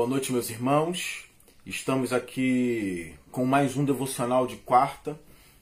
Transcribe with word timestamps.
Boa 0.00 0.08
noite, 0.08 0.32
meus 0.32 0.48
irmãos. 0.48 1.26
Estamos 1.66 2.10
aqui 2.10 3.14
com 3.30 3.44
mais 3.44 3.76
um 3.76 3.84
devocional 3.84 4.46
de 4.46 4.56
quarta. 4.56 5.20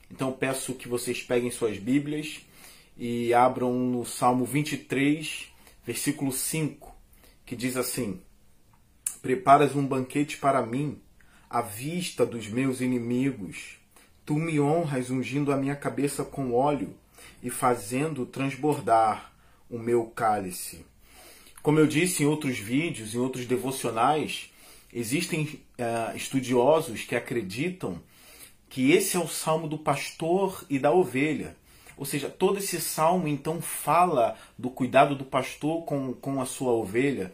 Então 0.09 0.31
peço 0.31 0.75
que 0.75 0.87
vocês 0.87 1.21
peguem 1.21 1.51
suas 1.51 1.77
Bíblias 1.77 2.39
e 2.97 3.33
abram 3.33 3.73
no 3.73 4.05
Salmo 4.05 4.45
23, 4.45 5.51
versículo 5.85 6.31
5, 6.31 6.95
que 7.45 7.53
diz 7.53 7.75
assim: 7.75 8.21
Preparas 9.21 9.75
um 9.75 9.85
banquete 9.85 10.37
para 10.37 10.65
mim, 10.65 11.01
à 11.49 11.61
vista 11.61 12.25
dos 12.25 12.47
meus 12.47 12.79
inimigos. 12.79 13.77
Tu 14.25 14.35
me 14.35 14.57
honras 14.57 15.09
ungindo 15.09 15.51
a 15.51 15.57
minha 15.57 15.75
cabeça 15.75 16.23
com 16.23 16.53
óleo 16.53 16.95
e 17.43 17.49
fazendo 17.49 18.25
transbordar 18.25 19.33
o 19.69 19.77
meu 19.77 20.05
cálice. 20.05 20.85
Como 21.61 21.79
eu 21.79 21.87
disse 21.87 22.23
em 22.23 22.25
outros 22.25 22.57
vídeos, 22.57 23.13
em 23.13 23.17
outros 23.17 23.45
devocionais, 23.45 24.49
existem 24.93 25.43
uh, 25.43 26.15
estudiosos 26.15 27.03
que 27.03 27.15
acreditam 27.15 28.01
que 28.69 28.91
esse 28.91 29.17
é 29.17 29.19
o 29.19 29.27
salmo 29.27 29.67
do 29.67 29.77
pastor 29.77 30.63
e 30.69 30.77
da 30.77 30.91
ovelha. 30.91 31.55
Ou 31.97 32.05
seja, 32.05 32.29
todo 32.29 32.59
esse 32.59 32.79
salmo 32.79 33.27
então 33.27 33.61
fala 33.61 34.37
do 34.57 34.69
cuidado 34.69 35.15
do 35.15 35.25
pastor 35.25 35.83
com, 35.83 36.13
com 36.13 36.41
a 36.41 36.45
sua 36.45 36.71
ovelha, 36.71 37.33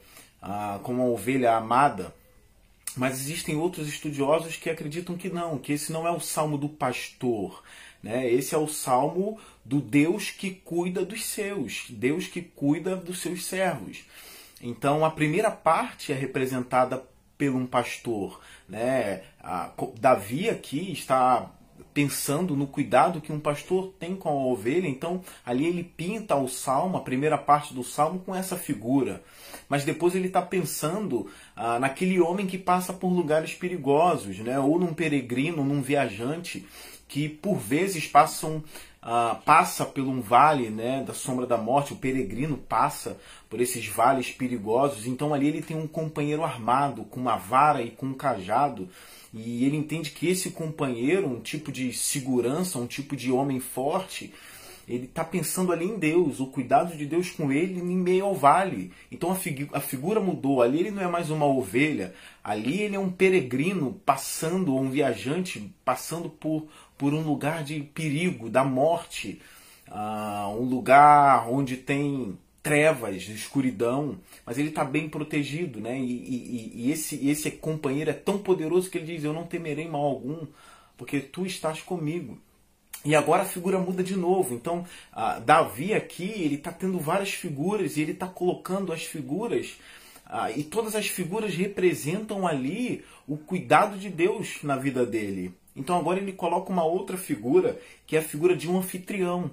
com 0.82 1.00
a 1.02 1.06
ovelha 1.06 1.56
amada. 1.56 2.16
Mas 2.98 3.20
existem 3.20 3.56
outros 3.56 3.88
estudiosos 3.88 4.56
que 4.56 4.70
acreditam 4.70 5.18
que 5.18 5.30
não, 5.30 5.60
que 5.60 5.74
esse 5.74 5.92
não 5.92 6.08
é 6.08 6.12
o 6.12 6.20
salmo 6.20 6.58
do 6.58 6.68
pastor. 6.68 7.62
Né? 8.06 8.32
Esse 8.32 8.54
é 8.54 8.58
o 8.60 8.68
salmo 8.68 9.40
do 9.66 9.82
Deus 9.82 10.30
que 10.30 10.52
cuida 10.52 11.04
dos 11.04 11.26
seus, 11.26 11.88
Deus 11.90 12.28
que 12.28 12.40
cuida 12.40 12.96
dos 12.96 13.20
seus 13.20 13.44
servos. 13.48 14.06
Então 14.62 15.04
a 15.04 15.10
primeira 15.10 15.50
parte 15.50 16.14
é 16.14 16.16
representada 16.16 17.04
por 17.36 17.50
um 17.50 17.66
pastor. 17.66 18.40
Né? 18.70 19.24
A, 19.42 19.72
Davi 20.00 20.48
aqui 20.48 20.92
está 20.92 21.52
pensando 21.96 22.56
no 22.56 22.68
cuidado 22.68 23.20
que 23.20 23.32
um 23.32 23.40
pastor 23.40 23.92
tem 24.00 24.16
com 24.16 24.30
a 24.30 24.46
ovelha, 24.52 24.88
então 24.88 25.24
ali 25.44 25.66
ele 25.66 25.84
pinta 25.84 26.36
o 26.36 26.48
salmo, 26.48 26.98
a 26.98 27.02
primeira 27.02 27.40
parte 27.40 27.74
do 27.74 27.84
salmo, 27.84 28.20
com 28.20 28.36
essa 28.36 28.56
figura. 28.56 29.24
Mas 29.68 29.84
depois 29.84 30.14
ele 30.14 30.28
está 30.28 30.44
pensando 30.44 31.28
ah, 31.56 31.80
naquele 31.80 32.20
homem 32.22 32.46
que 32.46 32.58
passa 32.58 32.94
por 32.94 33.10
lugares 33.10 33.56
perigosos, 33.56 34.38
né? 34.40 34.60
ou 34.60 34.78
num 34.78 34.94
peregrino, 34.94 35.64
num 35.64 35.82
viajante 35.82 36.68
que 37.08 37.30
por 37.30 37.58
vezes 37.58 38.08
passam 38.08 38.64
Uh, 39.06 39.40
passa 39.44 39.86
por 39.86 40.02
um 40.02 40.20
vale 40.20 40.72
né, 40.72 41.04
da 41.04 41.14
sombra 41.14 41.46
da 41.46 41.58
morte, 41.60 41.94
o 41.94 41.96
peregrino 41.96 42.58
passa 42.58 43.20
por 43.48 43.62
esses 43.62 43.86
vales 43.86 44.32
perigosos, 44.32 45.06
então 45.06 45.32
ali 45.32 45.48
ele 45.48 45.62
tem 45.62 45.78
um 45.78 45.86
companheiro 45.86 46.44
armado, 46.44 47.04
com 47.04 47.20
uma 47.20 47.36
vara 47.36 47.84
e 47.84 47.92
com 47.92 48.08
um 48.08 48.14
cajado, 48.16 48.90
e 49.32 49.64
ele 49.64 49.78
entende 49.78 50.10
que 50.10 50.28
esse 50.28 50.50
companheiro, 50.50 51.28
um 51.28 51.40
tipo 51.40 51.72
de 51.72 51.94
segurança, 51.94 52.80
um 52.80 52.88
tipo 52.88 53.16
de 53.16 53.32
homem 53.32 53.60
forte, 53.60 54.34
ele 54.88 55.06
está 55.06 55.24
pensando 55.24 55.72
ali 55.72 55.86
em 55.86 55.98
Deus, 55.98 56.40
o 56.40 56.48
cuidado 56.48 56.96
de 56.96 57.06
Deus 57.06 57.32
com 57.32 57.52
ele 57.52 57.80
em 57.80 57.98
meio 57.98 58.26
ao 58.26 58.36
vale. 58.36 58.92
Então 59.12 59.32
a, 59.32 59.36
figu 59.36 59.68
a, 59.74 59.80
figura 59.80 60.20
mudou. 60.20 60.62
Ali 60.62 60.80
ele 60.80 60.92
não 60.92 61.02
é 61.02 61.08
mais 61.08 61.30
uma 61.30 61.46
ovelha, 61.46 62.14
ali 62.44 62.82
ele 62.82 62.96
é 62.96 63.00
um 63.00 63.12
peregrino 63.12 64.00
passando, 64.06 64.74
ou 64.74 64.82
um 64.82 64.90
viajante 64.90 65.74
passando 65.84 66.30
por, 66.30 66.68
por 66.98 67.14
um 67.14 67.22
lugar 67.22 67.64
de 67.64 67.82
perigo, 67.82 68.50
da 68.50 68.64
morte, 68.64 69.42
uh, 69.90 70.50
um 70.50 70.64
lugar 70.64 71.50
onde 71.50 71.78
tem 71.78 72.38
trevas, 72.62 73.28
escuridão, 73.30 74.18
mas 74.44 74.58
ele 74.58 74.70
está 74.70 74.84
bem 74.84 75.08
protegido, 75.08 75.80
né? 75.80 76.00
E, 76.00 76.04
e, 76.04 76.72
e, 76.76 76.92
esse, 76.92 77.28
esse 77.28 77.52
companheiro 77.52 78.10
é 78.10 78.14
tão 78.14 78.40
poderoso 78.40 78.90
que 78.90 78.98
ele 78.98 79.06
diz: 79.06 79.24
Eu 79.24 79.34
não 79.34 79.46
temerei 79.46 79.88
mal 79.88 80.02
algum, 80.02 80.48
porque 80.98 81.20
tu 81.20 81.46
estás 81.46 81.82
comigo. 81.82 82.40
E 83.06 83.14
agora 83.16 83.44
a 83.44 83.46
figura 83.46 83.78
muda 83.78 84.04
de 84.04 84.16
novo. 84.16 84.56
Então, 84.56 84.84
Davi 85.46 85.94
aqui, 85.94 86.24
ele 86.24 86.56
está 86.56 86.72
tendo 86.72 87.00
várias 87.00 87.30
figuras 87.30 87.96
e 87.96 88.02
ele 88.02 88.14
está 88.14 88.28
colocando 88.28 88.92
as 88.92 89.04
figuras, 89.04 89.78
uh, 90.26 90.52
e 90.58 90.64
todas 90.64 90.96
as 90.96 91.08
figuras 91.08 91.54
representam 91.54 92.48
ali 92.48 93.06
o 93.28 93.38
cuidado 93.38 93.98
de 93.98 94.10
Deus 94.10 94.58
na 94.64 94.76
vida 94.76 95.06
dele. 95.06 95.54
Então 95.76 95.98
agora 95.98 96.20
ele 96.20 96.32
coloca 96.32 96.72
uma 96.72 96.84
outra 96.84 97.18
figura, 97.18 97.80
que 98.08 98.16
é 98.16 98.20
a 98.20 98.24
figura 98.24 98.56
de 98.56 98.70
um 98.70 98.78
anfitrião. 98.78 99.52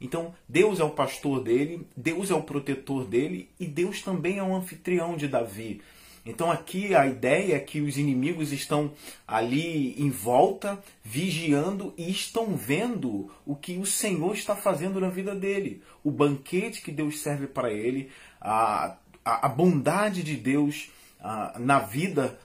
Então 0.00 0.34
Deus 0.48 0.78
é 0.80 0.84
o 0.84 0.90
pastor 0.90 1.42
dele, 1.42 1.86
Deus 1.96 2.30
é 2.30 2.34
o 2.34 2.42
protetor 2.42 3.04
dele 3.04 3.48
e 3.58 3.66
Deus 3.66 4.02
também 4.02 4.38
é 4.38 4.42
o 4.42 4.54
anfitrião 4.54 5.16
de 5.16 5.26
Davi. 5.26 5.80
Então 6.24 6.50
aqui 6.50 6.94
a 6.94 7.06
ideia 7.06 7.56
é 7.56 7.58
que 7.58 7.80
os 7.80 7.98
inimigos 7.98 8.52
estão 8.52 8.92
ali 9.26 10.00
em 10.00 10.08
volta, 10.08 10.82
vigiando 11.02 11.92
e 11.96 12.10
estão 12.10 12.54
vendo 12.56 13.30
o 13.44 13.56
que 13.56 13.76
o 13.76 13.84
Senhor 13.84 14.34
está 14.34 14.54
fazendo 14.54 15.00
na 15.00 15.08
vida 15.08 15.34
dele. 15.34 15.82
O 16.04 16.10
banquete 16.10 16.80
que 16.80 16.92
Deus 16.92 17.18
serve 17.18 17.48
para 17.48 17.72
ele, 17.72 18.10
a, 18.40 18.96
a, 19.24 19.46
a 19.46 19.48
bondade 19.48 20.22
de 20.22 20.36
Deus 20.36 20.90
a, 21.20 21.58
na 21.58 21.80
vida 21.80 22.38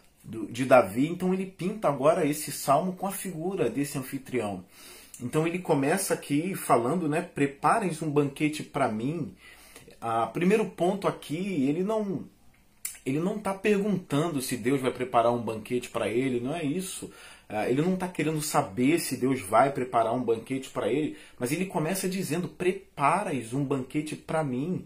de 0.50 0.66
Davi, 0.66 1.08
então 1.08 1.34
ele 1.34 1.46
pinta 1.46 1.88
agora 1.88 2.26
esse 2.26 2.52
salmo 2.52 2.94
com 2.94 3.08
a 3.08 3.12
figura 3.12 3.70
desse 3.70 3.98
anfitrião. 3.98 4.66
Então 5.22 5.48
ele 5.48 5.60
começa 5.60 6.14
aqui 6.14 6.54
falando, 6.54 7.08
né, 7.08 7.22
preparem 7.22 7.92
um 8.02 8.10
banquete 8.10 8.62
para 8.62 8.88
mim. 8.88 9.34
Ah, 10.02 10.28
primeiro 10.28 10.66
ponto 10.66 11.08
aqui, 11.08 11.66
ele 11.68 11.84
não 11.84 12.26
ele 13.08 13.20
não 13.20 13.38
está 13.38 13.54
perguntando 13.54 14.42
se 14.42 14.58
Deus 14.58 14.82
vai 14.82 14.92
preparar 14.92 15.32
um 15.32 15.42
banquete 15.42 15.90
para 15.90 16.10
ele, 16.10 16.42
não 16.42 16.54
é 16.54 16.64
isso. 16.64 17.10
Ah, 17.48 17.70
ele 17.70 17.82
não 17.82 17.94
está 17.94 18.08
querendo 18.10 18.42
saber 18.42 19.00
se 19.00 19.16
Deus 19.16 19.40
vai 19.40 19.72
preparar 19.72 20.14
um 20.14 20.22
banquete 20.22 20.70
para 20.70 20.92
ele, 20.92 21.16
mas 21.40 21.54
ele 21.54 21.66
começa 21.66 22.10
dizendo: 22.10 22.50
preparas 22.50 23.54
um 23.54 23.64
banquete 23.64 24.16
para 24.16 24.44
mim. 24.44 24.86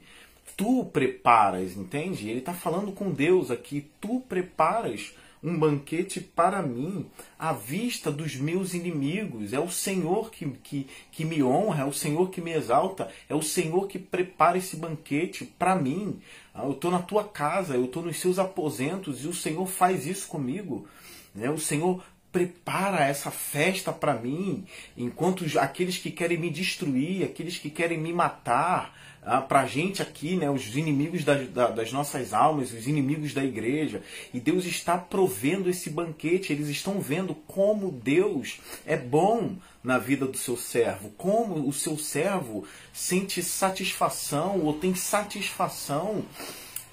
Tu 0.55 0.85
preparas, 0.85 1.75
entende? 1.75 2.29
Ele 2.29 2.39
está 2.39 2.53
falando 2.53 2.91
com 2.91 3.09
Deus 3.09 3.49
aqui. 3.49 3.89
Tu 3.99 4.19
preparas 4.29 5.15
um 5.43 5.57
banquete 5.57 6.19
para 6.21 6.61
mim, 6.61 7.09
à 7.37 7.51
vista 7.51 8.11
dos 8.11 8.35
meus 8.35 8.73
inimigos. 8.73 9.53
É 9.53 9.59
o 9.59 9.69
Senhor 9.69 10.29
que, 10.29 10.47
que, 10.63 10.87
que 11.11 11.25
me 11.25 11.41
honra, 11.41 11.83
é 11.83 11.85
o 11.85 11.93
Senhor 11.93 12.29
que 12.29 12.41
me 12.41 12.51
exalta, 12.51 13.09
é 13.27 13.33
o 13.33 13.41
Senhor 13.41 13.87
que 13.87 13.97
prepara 13.97 14.57
esse 14.57 14.75
banquete 14.75 15.45
para 15.45 15.75
mim. 15.75 16.19
Ah, 16.53 16.65
eu 16.65 16.71
estou 16.71 16.91
na 16.91 16.99
tua 16.99 17.23
casa, 17.23 17.75
eu 17.75 17.85
estou 17.85 18.03
nos 18.03 18.19
seus 18.19 18.37
aposentos 18.37 19.23
e 19.23 19.27
o 19.27 19.33
Senhor 19.33 19.65
faz 19.65 20.05
isso 20.05 20.27
comigo. 20.27 20.87
Né? 21.33 21.49
O 21.49 21.57
Senhor 21.57 22.03
prepara 22.31 23.05
essa 23.05 23.29
festa 23.29 23.91
para 23.91 24.13
mim, 24.13 24.65
enquanto 24.97 25.45
aqueles 25.59 25.97
que 25.97 26.09
querem 26.09 26.37
me 26.37 26.49
destruir, 26.49 27.23
aqueles 27.23 27.57
que 27.57 27.69
querem 27.69 27.97
me 27.97 28.13
matar, 28.13 28.97
ah, 29.23 29.39
para 29.39 29.61
a 29.61 29.67
gente 29.67 30.01
aqui, 30.01 30.35
né, 30.35 30.49
os 30.49 30.75
inimigos 30.75 31.23
das, 31.23 31.47
das 31.49 31.91
nossas 31.91 32.33
almas, 32.33 32.73
os 32.73 32.87
inimigos 32.87 33.33
da 33.33 33.43
igreja. 33.43 34.01
E 34.33 34.39
Deus 34.39 34.65
está 34.65 34.97
provendo 34.97 35.69
esse 35.69 35.89
banquete, 35.89 36.51
eles 36.51 36.69
estão 36.69 36.99
vendo 36.99 37.35
como 37.35 37.91
Deus 37.91 38.59
é 38.85 38.97
bom 38.97 39.57
na 39.83 39.99
vida 39.99 40.25
do 40.25 40.37
seu 40.37 40.57
servo, 40.57 41.11
como 41.17 41.67
o 41.67 41.73
seu 41.73 41.97
servo 41.97 42.65
sente 42.91 43.43
satisfação 43.43 44.61
ou 44.61 44.73
tem 44.73 44.95
satisfação 44.95 46.23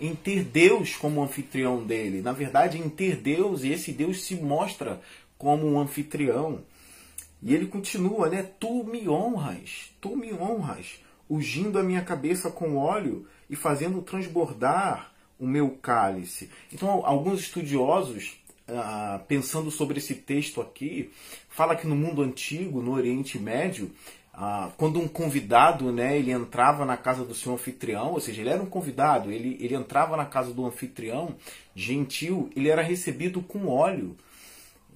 em 0.01 0.15
ter 0.15 0.45
Deus 0.45 0.95
como 0.97 1.23
anfitrião 1.23 1.83
dele. 1.83 2.21
Na 2.21 2.33
verdade, 2.33 2.79
em 2.79 2.89
ter 2.89 3.17
Deus, 3.17 3.65
e 3.65 3.71
esse 3.73 3.91
Deus 3.91 4.23
se 4.23 4.37
mostra 4.37 5.01
como 5.39 5.67
um 5.67 5.81
anfitrião. 5.81 6.61
E 7.41 7.55
ele 7.55 7.67
continua, 7.67 8.29
né? 8.29 8.43
Tu 8.59 8.85
me 8.85 9.09
honras, 9.09 9.93
tu 10.01 10.17
me 10.17 10.33
honras 10.35 11.01
ungindo 11.31 11.79
a 11.79 11.83
minha 11.83 12.03
cabeça 12.03 12.51
com 12.51 12.77
óleo 12.77 13.27
e 13.49 13.55
fazendo 13.55 14.03
transbordar 14.03 15.13
o 15.39 15.47
meu 15.47 15.71
cálice. 15.71 16.51
Então, 16.73 17.05
alguns 17.05 17.41
estudiosos, 17.41 18.41
ah, 18.67 19.21
pensando 19.29 19.71
sobre 19.71 19.99
esse 19.99 20.15
texto 20.15 20.61
aqui, 20.61 21.11
fala 21.49 21.77
que 21.77 21.87
no 21.87 21.95
mundo 21.95 22.23
antigo, 22.23 22.83
no 22.83 22.93
Oriente 22.93 23.39
Médio, 23.39 23.93
ah, 24.35 24.71
quando 24.77 25.01
um 25.01 25.07
convidado, 25.07 25.93
né, 25.93 26.19
ele 26.19 26.33
entrava 26.33 26.85
na 26.85 26.97
casa 26.97 27.25
do 27.25 27.35
seu 27.35 27.53
anfitrião, 27.53 28.13
ou 28.13 28.21
seja, 28.21 28.41
ele 28.41 28.51
era 28.51 28.63
um 28.63 28.67
convidado, 28.67 29.31
ele, 29.31 29.57
ele 29.61 29.75
entrava 29.75 30.17
na 30.17 30.25
casa 30.25 30.53
do 30.53 30.67
anfitrião 30.67 31.35
gentil, 31.75 32.51
ele 32.57 32.69
era 32.69 32.83
recebido 32.83 33.41
com 33.43 33.69
óleo. 33.69 34.17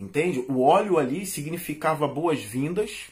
Entende? 0.02 0.44
O 0.48 0.62
óleo 0.62 0.98
ali 0.98 1.24
significava 1.24 2.08
boas-vindas, 2.08 3.06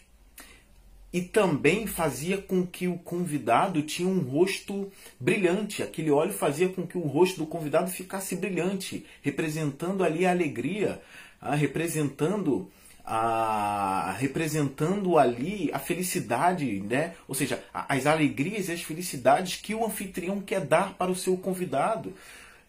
e 1.13 1.21
também 1.21 1.87
fazia 1.87 2.39
com 2.39 2.67
que 2.67 2.89
o 2.89 2.99
convidado 2.99 3.83
tinha 3.83 4.09
um 4.09 4.21
rosto 4.21 4.91
brilhante. 5.19 5.83
Aquele 5.83 6.11
óleo 6.11 6.33
fazia 6.33 6.69
com 6.69 6.87
que 6.87 6.99
o 6.99 7.03
rosto 7.03 7.39
do 7.39 7.47
convidado 7.47 7.91
ficasse 7.91 8.37
brilhante, 8.37 9.05
representando 9.23 10.05
ali 10.05 10.27
a 10.27 10.31
alegria, 10.31 11.01
ah, 11.41 11.55
representando 11.55 12.71
a, 13.05 14.17
representando 14.19 15.19
ali 15.19 15.71
a 15.73 15.79
felicidade, 15.79 16.81
né? 16.81 17.15
Ou 17.27 17.35
seja, 17.35 17.63
as 17.73 18.07
alegrias 18.07 18.69
e 18.69 18.73
as 18.73 18.83
felicidades 18.83 19.57
que 19.57 19.75
o 19.75 19.85
anfitrião 19.85 20.41
quer 20.41 20.61
dar 20.61 20.95
para 20.95 21.11
o 21.11 21.17
seu 21.17 21.37
convidado. 21.37 22.15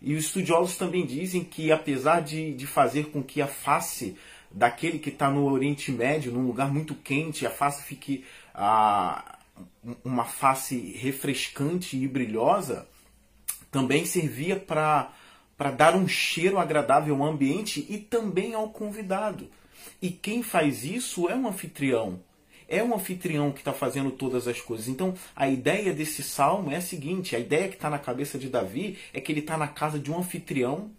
E 0.01 0.15
os 0.15 0.25
estudiosos 0.25 0.77
também 0.77 1.05
dizem 1.05 1.43
que, 1.43 1.71
apesar 1.71 2.21
de, 2.21 2.53
de 2.53 2.65
fazer 2.65 3.11
com 3.11 3.21
que 3.21 3.41
a 3.41 3.47
face 3.47 4.17
daquele 4.49 4.99
que 4.99 5.09
está 5.09 5.29
no 5.29 5.45
Oriente 5.49 5.91
Médio, 5.91 6.31
num 6.31 6.45
lugar 6.45 6.71
muito 6.71 6.95
quente, 6.95 7.45
a 7.45 7.51
face 7.51 7.83
fique 7.83 8.25
uma 10.03 10.25
face 10.25 10.75
refrescante 10.97 11.95
e 11.95 12.07
brilhosa, 12.07 12.87
também 13.69 14.05
servia 14.05 14.59
para 14.59 15.11
dar 15.77 15.95
um 15.95 16.07
cheiro 16.07 16.57
agradável 16.57 17.15
ao 17.15 17.29
ambiente 17.29 17.85
e 17.87 17.97
também 17.97 18.53
ao 18.53 18.69
convidado. 18.69 19.47
E 20.01 20.09
quem 20.09 20.41
faz 20.41 20.83
isso 20.83 21.29
é 21.29 21.35
um 21.35 21.47
anfitrião. 21.47 22.19
É 22.71 22.81
um 22.81 22.95
anfitrião 22.95 23.51
que 23.51 23.59
está 23.59 23.73
fazendo 23.73 24.11
todas 24.11 24.47
as 24.47 24.61
coisas. 24.61 24.87
Então, 24.87 25.13
a 25.35 25.49
ideia 25.49 25.93
desse 25.93 26.23
salmo 26.23 26.71
é 26.71 26.77
a 26.77 26.81
seguinte: 26.81 27.35
a 27.35 27.39
ideia 27.39 27.67
que 27.67 27.75
está 27.75 27.89
na 27.89 27.99
cabeça 27.99 28.39
de 28.39 28.47
Davi 28.47 28.97
é 29.13 29.19
que 29.19 29.29
ele 29.29 29.41
está 29.41 29.57
na 29.57 29.67
casa 29.67 29.99
de 29.99 30.09
um 30.09 30.17
anfitrião 30.17 30.89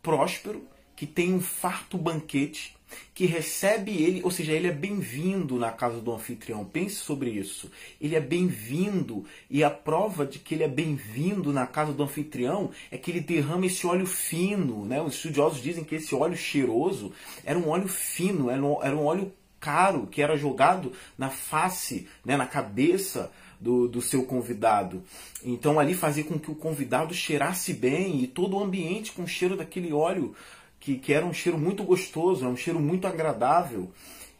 próspero, 0.00 0.62
que 0.94 1.04
tem 1.04 1.34
um 1.34 1.40
farto 1.40 1.98
banquete, 1.98 2.76
que 3.12 3.26
recebe 3.26 3.90
ele, 3.90 4.22
ou 4.22 4.30
seja, 4.30 4.52
ele 4.52 4.68
é 4.68 4.72
bem-vindo 4.72 5.56
na 5.56 5.72
casa 5.72 6.00
do 6.00 6.12
anfitrião. 6.12 6.64
Pense 6.64 6.94
sobre 6.94 7.30
isso. 7.30 7.72
Ele 8.00 8.14
é 8.14 8.20
bem-vindo 8.20 9.24
e 9.50 9.64
a 9.64 9.70
prova 9.70 10.24
de 10.24 10.38
que 10.38 10.54
ele 10.54 10.62
é 10.62 10.68
bem-vindo 10.68 11.52
na 11.52 11.66
casa 11.66 11.92
do 11.92 12.04
anfitrião 12.04 12.70
é 12.88 12.96
que 12.96 13.10
ele 13.10 13.20
derrama 13.20 13.66
esse 13.66 13.84
óleo 13.84 14.06
fino, 14.06 14.84
né? 14.84 15.02
Os 15.02 15.14
estudiosos 15.14 15.60
dizem 15.60 15.82
que 15.82 15.96
esse 15.96 16.14
óleo 16.14 16.36
cheiroso 16.36 17.12
era 17.44 17.58
um 17.58 17.68
óleo 17.68 17.88
fino, 17.88 18.48
era 18.48 18.64
um, 18.64 18.80
era 18.80 18.94
um 18.94 19.04
óleo 19.04 19.32
caro 19.66 20.06
que 20.06 20.22
era 20.22 20.36
jogado 20.36 20.92
na 21.18 21.28
face, 21.28 22.06
né, 22.24 22.36
na 22.36 22.46
cabeça 22.46 23.32
do, 23.60 23.88
do 23.88 24.00
seu 24.00 24.24
convidado. 24.24 25.02
Então 25.44 25.80
ali 25.80 25.92
fazia 25.92 26.22
com 26.22 26.38
que 26.38 26.52
o 26.52 26.54
convidado 26.54 27.12
cheirasse 27.12 27.72
bem 27.74 28.22
e 28.22 28.28
todo 28.28 28.56
o 28.56 28.62
ambiente 28.62 29.10
com 29.10 29.24
o 29.24 29.28
cheiro 29.28 29.56
daquele 29.56 29.92
óleo 29.92 30.36
que, 30.78 30.98
que 30.98 31.12
era 31.12 31.26
um 31.26 31.32
cheiro 31.32 31.58
muito 31.58 31.82
gostoso, 31.82 32.44
é 32.44 32.48
um 32.48 32.56
cheiro 32.56 32.78
muito 32.78 33.08
agradável. 33.08 33.90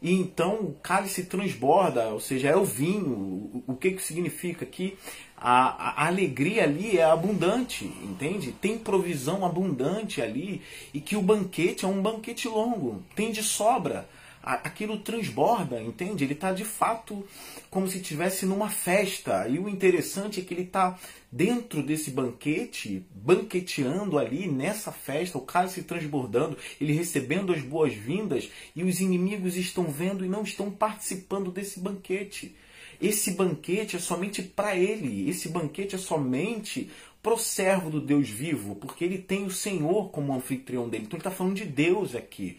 E 0.01 0.13
então 0.13 0.61
o 0.61 0.77
cálice 0.81 1.25
transborda, 1.25 2.07
ou 2.07 2.21
seja, 2.21 2.47
é 2.47 2.55
o 2.55 2.63
vinho. 2.63 3.11
O, 3.11 3.63
o 3.67 3.75
que, 3.75 3.91
que 3.91 4.01
significa? 4.01 4.65
Que 4.65 4.97
a, 5.35 6.03
a, 6.03 6.07
alegria 6.07 6.63
ali 6.63 6.97
é 6.97 7.03
abundante, 7.03 7.83
entende? 8.01 8.53
Tem 8.53 8.77
provisão 8.77 9.45
abundante 9.45 10.21
ali 10.21 10.61
e 10.93 11.01
que 11.01 11.17
o 11.17 11.21
banquete 11.21 11.83
é 11.83 11.87
um 11.87 12.01
banquete 12.01 12.47
longo, 12.47 13.03
tem 13.13 13.29
de 13.29 13.43
sobra 13.43 14.07
aquilo 14.55 14.99
transborda, 14.99 15.81
entende? 15.81 16.23
Ele 16.23 16.33
está 16.33 16.53
de 16.53 16.63
fato 16.63 17.25
como 17.69 17.87
se 17.87 17.97
estivesse 17.97 18.45
numa 18.45 18.69
festa. 18.69 19.47
E 19.47 19.59
o 19.59 19.67
interessante 19.67 20.39
é 20.39 20.43
que 20.43 20.53
ele 20.53 20.63
está 20.63 20.97
dentro 21.31 21.83
desse 21.83 22.09
banquete, 22.11 23.05
banqueteando 23.13 24.17
ali 24.17 24.47
nessa 24.47 24.91
festa, 24.91 25.37
o 25.37 25.41
cálice 25.41 25.83
transbordando, 25.83 26.57
ele 26.79 26.93
recebendo 26.93 27.51
as 27.51 27.61
boas-vindas, 27.61 28.49
e 28.75 28.83
os 28.83 29.01
inimigos 29.01 29.57
estão 29.57 29.85
vendo 29.85 30.23
e 30.23 30.29
não 30.29 30.43
estão 30.43 30.71
participando 30.71 31.51
desse 31.51 31.79
banquete. 31.79 32.55
Esse 33.01 33.31
banquete 33.31 33.95
é 33.95 33.99
somente 33.99 34.41
para 34.41 34.75
ele, 34.75 35.29
esse 35.29 35.49
banquete 35.49 35.95
é 35.95 35.99
somente 35.99 36.89
pro 37.21 37.37
servo 37.37 37.89
do 37.89 37.99
Deus 37.99 38.29
vivo, 38.29 38.75
porque 38.75 39.03
ele 39.03 39.17
tem 39.17 39.45
o 39.45 39.51
Senhor 39.51 40.09
como 40.11 40.33
anfitrião 40.33 40.87
dele. 40.87 41.03
Então 41.03 41.17
ele 41.17 41.21
está 41.21 41.31
falando 41.31 41.55
de 41.55 41.65
Deus 41.65 42.15
aqui. 42.15 42.57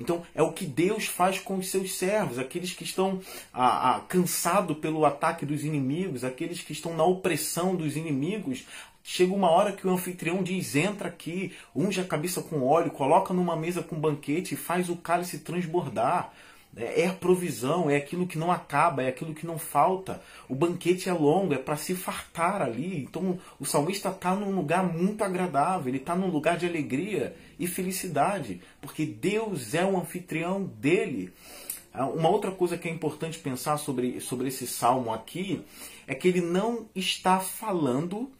Então 0.00 0.22
é 0.34 0.42
o 0.42 0.52
que 0.52 0.64
Deus 0.64 1.04
faz 1.04 1.38
com 1.38 1.58
os 1.58 1.68
seus 1.68 1.92
servos, 1.92 2.38
aqueles 2.38 2.72
que 2.72 2.82
estão 2.82 3.20
ah, 3.52 3.96
ah, 3.96 4.00
cansados 4.08 4.78
pelo 4.78 5.04
ataque 5.04 5.44
dos 5.44 5.62
inimigos, 5.62 6.24
aqueles 6.24 6.62
que 6.62 6.72
estão 6.72 6.96
na 6.96 7.04
opressão 7.04 7.76
dos 7.76 7.96
inimigos. 7.96 8.64
Chega 9.02 9.34
uma 9.34 9.50
hora 9.50 9.72
que 9.72 9.86
o 9.86 9.90
anfitrião 9.90 10.42
diz: 10.42 10.74
entra 10.74 11.08
aqui, 11.08 11.52
unge 11.76 12.00
a 12.00 12.04
cabeça 12.04 12.40
com 12.42 12.62
óleo, 12.62 12.90
coloca 12.90 13.34
numa 13.34 13.56
mesa 13.56 13.82
com 13.82 14.00
banquete 14.00 14.54
e 14.54 14.56
faz 14.56 14.88
o 14.88 14.96
cálice 14.96 15.38
transbordar. 15.38 16.32
É, 16.76 17.02
é 17.02 17.06
a 17.08 17.12
provisão, 17.12 17.90
é 17.90 17.96
aquilo 17.96 18.26
que 18.26 18.38
não 18.38 18.50
acaba, 18.50 19.02
é 19.02 19.08
aquilo 19.08 19.34
que 19.34 19.46
não 19.46 19.58
falta. 19.58 20.22
O 20.48 20.54
banquete 20.54 21.08
é 21.08 21.12
longo, 21.12 21.52
é 21.52 21.58
para 21.58 21.76
se 21.76 21.94
fartar 21.94 22.62
ali. 22.62 23.02
Então 23.02 23.38
o 23.58 23.64
salmista 23.64 24.10
está 24.10 24.34
num 24.34 24.54
lugar 24.54 24.84
muito 24.84 25.24
agradável, 25.24 25.88
ele 25.88 25.98
está 25.98 26.14
num 26.14 26.28
lugar 26.28 26.56
de 26.56 26.66
alegria 26.66 27.34
e 27.58 27.66
felicidade, 27.66 28.60
porque 28.80 29.04
Deus 29.04 29.74
é 29.74 29.84
o 29.84 29.98
anfitrião 29.98 30.62
dele. 30.64 31.32
Ah, 31.92 32.06
uma 32.06 32.28
outra 32.28 32.52
coisa 32.52 32.78
que 32.78 32.88
é 32.88 32.90
importante 32.90 33.38
pensar 33.38 33.76
sobre, 33.76 34.20
sobre 34.20 34.48
esse 34.48 34.66
salmo 34.66 35.12
aqui 35.12 35.64
é 36.06 36.14
que 36.14 36.28
ele 36.28 36.40
não 36.40 36.88
está 36.94 37.40
falando 37.40 38.30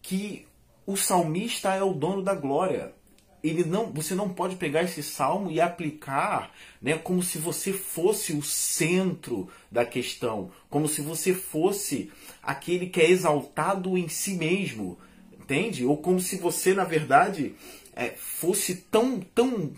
que 0.00 0.46
o 0.86 0.96
salmista 0.96 1.74
é 1.74 1.82
o 1.82 1.92
dono 1.92 2.22
da 2.22 2.34
glória 2.34 2.94
ele 3.42 3.64
não, 3.64 3.92
você 3.92 4.14
não 4.14 4.28
pode 4.28 4.56
pegar 4.56 4.82
esse 4.82 5.02
salmo 5.02 5.50
e 5.50 5.60
aplicar, 5.60 6.52
né, 6.82 6.98
como 6.98 7.22
se 7.22 7.38
você 7.38 7.72
fosse 7.72 8.32
o 8.32 8.42
centro 8.42 9.48
da 9.70 9.84
questão, 9.84 10.50
como 10.68 10.88
se 10.88 11.00
você 11.00 11.32
fosse 11.32 12.10
aquele 12.42 12.88
que 12.88 13.00
é 13.00 13.10
exaltado 13.10 13.96
em 13.96 14.08
si 14.08 14.34
mesmo, 14.34 14.98
entende? 15.38 15.84
Ou 15.84 15.96
como 15.96 16.20
se 16.20 16.36
você, 16.36 16.74
na 16.74 16.84
verdade, 16.84 17.54
é, 17.94 18.10
fosse 18.10 18.74
tão, 18.74 19.20
tão, 19.20 19.72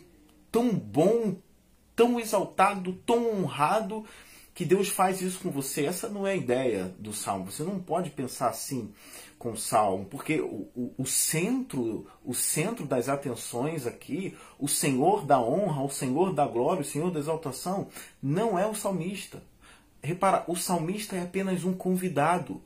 tão 0.50 0.70
bom, 0.70 1.36
tão 1.94 2.18
exaltado, 2.18 2.92
tão 3.04 3.42
honrado 3.42 4.04
que 4.60 4.66
Deus 4.66 4.90
faz 4.90 5.22
isso 5.22 5.40
com 5.40 5.50
você. 5.50 5.86
Essa 5.86 6.06
não 6.06 6.26
é 6.26 6.32
a 6.32 6.36
ideia 6.36 6.94
do 6.98 7.14
salmo. 7.14 7.50
Você 7.50 7.62
não 7.62 7.80
pode 7.80 8.10
pensar 8.10 8.50
assim 8.50 8.92
com 9.38 9.52
o 9.52 9.56
salmo, 9.56 10.04
porque 10.04 10.38
o, 10.38 10.68
o, 10.76 10.94
o, 10.98 11.06
centro, 11.06 12.06
o 12.22 12.34
centro 12.34 12.84
das 12.84 13.08
atenções 13.08 13.86
aqui, 13.86 14.36
o 14.58 14.68
Senhor 14.68 15.24
da 15.24 15.40
honra, 15.40 15.82
o 15.82 15.88
Senhor 15.88 16.34
da 16.34 16.46
glória, 16.46 16.82
o 16.82 16.84
Senhor 16.84 17.10
da 17.10 17.18
exaltação, 17.18 17.88
não 18.22 18.58
é 18.58 18.66
o 18.66 18.74
salmista. 18.74 19.42
Repara, 20.02 20.44
o 20.46 20.54
salmista 20.54 21.16
é 21.16 21.22
apenas 21.22 21.64
um 21.64 21.72
convidado. 21.72 22.60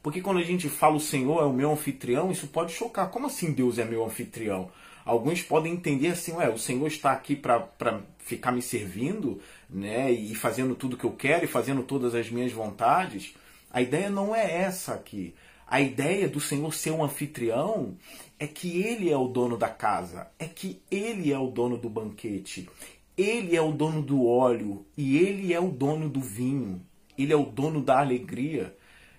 Porque 0.00 0.20
quando 0.20 0.38
a 0.38 0.44
gente 0.44 0.68
fala 0.68 0.94
o 0.94 1.00
Senhor 1.00 1.42
é 1.42 1.46
o 1.46 1.52
meu 1.52 1.72
anfitrião, 1.72 2.30
isso 2.30 2.46
pode 2.46 2.70
chocar. 2.72 3.10
Como 3.10 3.26
assim 3.26 3.50
Deus 3.50 3.76
é 3.76 3.84
meu 3.84 4.04
anfitrião? 4.04 4.70
Alguns 5.04 5.42
podem 5.42 5.72
entender 5.72 6.08
assim, 6.08 6.32
ué, 6.32 6.48
o 6.48 6.58
Senhor 6.58 6.86
está 6.86 7.12
aqui 7.12 7.34
para 7.34 8.02
ficar 8.18 8.52
me 8.52 8.62
servindo, 8.62 9.40
né, 9.68 10.10
e 10.12 10.34
fazendo 10.34 10.74
tudo 10.74 10.96
que 10.96 11.04
eu 11.04 11.12
quero 11.12 11.44
e 11.44 11.48
fazendo 11.48 11.82
todas 11.82 12.14
as 12.14 12.30
minhas 12.30 12.52
vontades. 12.52 13.34
A 13.70 13.80
ideia 13.80 14.10
não 14.10 14.34
é 14.34 14.62
essa 14.62 14.94
aqui. 14.94 15.34
A 15.66 15.80
ideia 15.80 16.28
do 16.28 16.40
Senhor 16.40 16.74
ser 16.74 16.90
um 16.90 17.04
anfitrião 17.04 17.96
é 18.38 18.46
que 18.46 18.82
ele 18.82 19.08
é 19.10 19.16
o 19.16 19.28
dono 19.28 19.56
da 19.56 19.68
casa, 19.68 20.26
é 20.38 20.46
que 20.46 20.82
ele 20.90 21.32
é 21.32 21.38
o 21.38 21.46
dono 21.46 21.78
do 21.78 21.88
banquete, 21.88 22.68
ele 23.16 23.54
é 23.54 23.62
o 23.62 23.70
dono 23.70 24.02
do 24.02 24.26
óleo 24.26 24.84
e 24.96 25.18
ele 25.18 25.52
é 25.54 25.60
o 25.60 25.68
dono 25.68 26.08
do 26.08 26.20
vinho, 26.20 26.82
ele 27.16 27.32
é 27.32 27.36
o 27.36 27.44
dono 27.44 27.80
da 27.80 28.00
alegria, 28.00 28.76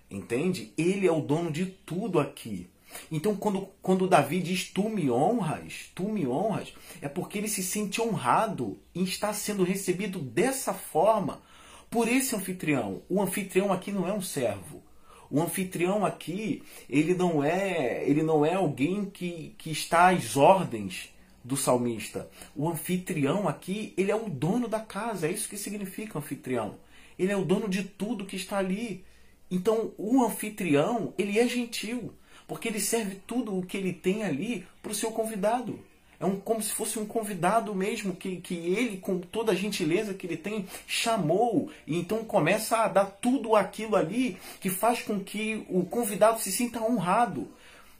entende? 0.10 0.74
Ele 0.78 1.08
é 1.08 1.12
o 1.12 1.22
dono 1.22 1.52
de 1.52 1.66
tudo 1.66 2.20
aqui. 2.20 2.68
Então, 3.12 3.36
quando, 3.36 3.68
quando 3.82 4.08
Davi 4.08 4.42
diz 4.42 4.66
tu 4.66 4.90
me 4.90 5.10
honras, 5.10 5.92
tu 5.94 6.10
me 6.10 6.28
honras, 6.28 6.74
é 7.02 7.08
porque 7.08 7.38
ele 7.38 7.48
se 7.48 7.64
sente 7.64 8.02
honrado 8.02 8.80
em 8.94 9.04
estar 9.04 9.34
sendo 9.34 9.64
recebido 9.64 10.20
dessa 10.20 10.74
forma 10.74 11.42
por 11.90 12.08
esse 12.08 12.36
anfitrião. 12.36 13.02
O 13.10 13.22
anfitrião 13.22 13.72
aqui 13.72 13.92
não 13.92 14.08
é 14.08 14.14
um 14.14 14.22
servo. 14.22 14.82
O 15.30 15.42
anfitrião 15.42 16.06
aqui, 16.06 16.62
ele 16.90 17.16
não 17.16 17.44
é, 17.44 18.04
ele 18.06 18.22
não 18.22 18.46
é 18.46 18.56
alguém 18.56 19.06
que, 19.06 19.56
que 19.58 19.72
está 19.72 20.10
às 20.10 20.36
ordens 20.36 21.14
do 21.44 21.58
salmista. 21.58 22.30
O 22.56 22.70
anfitrião 22.70 23.48
aqui, 23.48 23.94
ele 23.98 24.12
é 24.12 24.16
o 24.16 24.30
dono 24.30 24.68
da 24.68 24.80
casa, 24.80 25.28
é 25.28 25.32
isso 25.32 25.50
que 25.50 25.58
significa 25.58 26.20
anfitrião. 26.20 26.76
Ele 27.18 27.32
é 27.32 27.38
o 27.38 27.46
dono 27.46 27.70
de 27.70 27.84
tudo 27.84 28.26
que 28.26 28.36
está 28.36 28.58
ali. 28.58 29.06
Então, 29.50 29.94
o 29.98 30.24
anfitrião, 30.24 31.14
ele 31.18 31.40
é 31.40 31.48
gentil, 31.48 32.14
porque 32.52 32.68
ele 32.68 32.82
serve 32.82 33.16
tudo 33.26 33.58
o 33.58 33.66
que 33.66 33.78
ele 33.78 33.94
tem 33.94 34.24
ali 34.24 34.68
para 34.84 34.92
o 34.92 34.94
seu 34.94 35.10
convidado. 35.10 35.80
É 36.20 36.26
um, 36.26 36.38
como 36.38 36.62
se 36.62 36.74
fosse 36.74 37.00
um 37.00 37.06
convidado 37.06 37.74
mesmo, 37.74 38.14
que, 38.14 38.42
que 38.42 38.54
ele, 38.54 38.98
com 38.98 39.20
toda 39.20 39.54
a 39.54 39.56
gentileza 39.56 40.14
que 40.14 40.28
ele 40.28 40.36
tem, 40.36 40.66
chamou. 40.86 41.72
E 41.88 41.98
então 41.98 42.26
começa 42.26 42.76
a 42.80 42.90
dar 42.90 43.06
tudo 43.06 43.56
aquilo 43.56 43.96
ali 43.96 44.38
que 44.60 44.70
faz 44.70 45.02
com 45.02 45.18
que 45.18 45.66
o 45.70 45.86
convidado 45.86 46.42
se 46.42 46.52
sinta 46.52 46.82
honrado. 46.82 47.48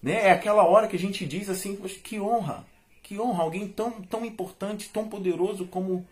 Né? 0.04 0.28
É 0.28 0.32
aquela 0.32 0.66
hora 0.66 0.90
que 0.90 0.98
a 0.98 1.00
gente 1.00 1.26
diz 1.26 1.50
assim, 1.50 1.78
que 2.04 2.20
honra, 2.20 2.68
que 3.02 3.18
honra, 3.18 3.44
alguém 3.44 3.70
tão, 3.70 4.02
tão 4.02 4.26
importante, 4.26 4.90
tão 4.90 5.08
poderoso 5.08 5.66
como, 5.66 6.06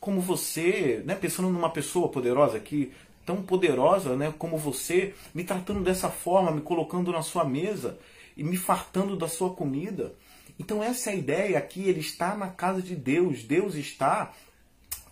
como 0.00 0.20
você, 0.20 1.04
né? 1.06 1.14
pensando 1.14 1.50
numa 1.50 1.70
pessoa 1.70 2.08
poderosa 2.08 2.56
aqui, 2.56 2.92
tão 3.26 3.42
poderosa 3.42 4.16
né? 4.16 4.32
como 4.38 4.56
você, 4.56 5.14
me 5.34 5.44
tratando 5.44 5.82
dessa 5.82 6.08
forma, 6.08 6.52
me 6.52 6.62
colocando 6.62 7.10
na 7.12 7.22
sua 7.22 7.44
mesa 7.44 7.98
e 8.36 8.44
me 8.44 8.56
fartando 8.56 9.16
da 9.16 9.28
sua 9.28 9.52
comida. 9.52 10.14
Então 10.58 10.82
essa 10.82 11.10
é 11.10 11.12
a 11.12 11.16
ideia 11.16 11.58
aqui, 11.58 11.82
ele 11.88 12.00
está 12.00 12.34
na 12.36 12.48
casa 12.48 12.80
de 12.80 12.94
Deus, 12.94 13.42
Deus 13.42 13.74
está 13.74 14.32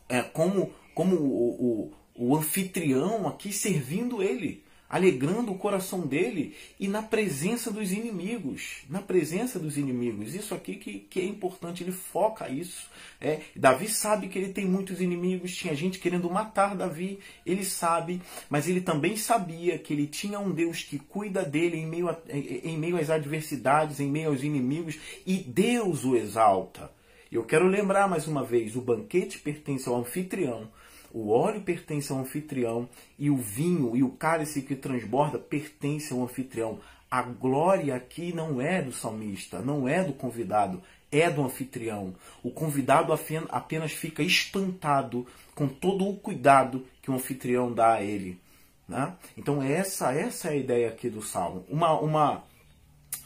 é, 0.09 0.23
como, 0.23 0.73
como 0.95 1.17
o, 1.17 1.93
o, 2.17 2.29
o 2.31 2.37
anfitrião 2.37 3.29
aqui 3.29 3.53
servindo 3.53 4.23
ele. 4.23 4.64
Alegrando 4.95 5.51
o 5.51 5.59
coração 5.59 6.07
dele 6.07 6.55
e 6.79 6.87
na 6.87 7.03
presença 7.03 7.69
dos 7.69 7.91
inimigos. 7.91 8.85
Na 8.89 9.03
presença 9.03 9.59
dos 9.59 9.77
inimigos. 9.77 10.37
Isso 10.37 10.55
aqui 10.55 10.77
que, 10.77 11.01
que 11.01 11.19
é 11.19 11.25
importante, 11.25 11.83
ele 11.83 11.91
foca 11.91 12.49
isso. 12.49 12.89
É, 13.21 13.41
Davi 13.57 13.89
sabe 13.89 14.29
que 14.29 14.39
ele 14.39 14.53
tem 14.53 14.65
muitos 14.65 15.01
inimigos, 15.01 15.53
tinha 15.53 15.75
gente 15.75 15.99
querendo 15.99 16.31
matar 16.31 16.77
Davi, 16.77 17.19
ele 17.45 17.65
sabe, 17.65 18.23
mas 18.49 18.69
ele 18.69 18.81
também 18.81 19.17
sabia 19.17 19.77
que 19.81 19.93
ele 19.93 20.07
tinha 20.07 20.39
um 20.39 20.53
Deus 20.53 20.85
que 20.85 21.01
cuida 21.01 21.43
dele 21.43 21.77
em 21.77 21.87
meio, 21.89 22.09
a, 22.09 22.17
em 22.31 22.79
meio 22.79 22.97
às 22.97 23.11
adversidades, 23.11 23.99
em 23.99 24.09
meio 24.09 24.29
aos 24.29 24.45
inimigos, 24.45 24.97
e 25.27 25.39
Deus 25.39 26.05
o 26.05 26.15
exalta. 26.15 26.89
Eu 27.33 27.43
quero 27.43 27.67
lembrar 27.67 28.09
mais 28.09 28.29
uma 28.29 28.45
vez: 28.45 28.77
o 28.77 28.81
banquete 28.81 29.41
pertence 29.41 29.89
ao 29.89 29.97
anfitrião, 29.97 30.71
o 31.15 31.31
óleo 31.31 31.63
pertence 31.63 32.11
ao 32.11 32.19
anfitrião, 32.19 32.89
e 33.17 33.31
o 33.31 33.37
vinho 33.37 33.97
e 33.97 34.03
o 34.03 34.11
cálice 34.11 34.61
que 34.61 34.75
transborda 34.75 35.39
pertence 35.39 36.13
ao 36.13 36.23
anfitrião. 36.23 36.81
A 37.09 37.23
glória 37.23 37.95
aqui 37.95 38.35
não 38.35 38.61
é 38.61 38.83
do 38.83 38.93
salmista, 38.93 39.61
não 39.61 39.89
é 39.89 40.03
do 40.03 40.13
convidado, 40.13 40.83
é 41.13 41.31
do 41.31 41.45
anfitrião. 41.45 42.13
O 42.43 42.51
convidado 42.51 43.13
apenas 43.49 43.93
fica 43.93 44.21
espantado 44.25 45.25
com 45.55 45.69
todo 45.69 46.09
o 46.09 46.17
cuidado 46.17 46.85
que 47.01 47.11
o 47.11 47.15
anfitrião 47.15 47.73
dá 47.73 47.95
a 47.95 48.03
ele. 48.03 48.41
Né? 48.89 49.15
Então 49.37 49.63
essa, 49.63 50.13
essa 50.13 50.49
é 50.49 50.53
a 50.53 50.57
ideia 50.57 50.89
aqui 50.89 51.09
do 51.09 51.23
salmo. 51.23 51.65
Uma, 51.69 51.93
uma, 52.01 52.45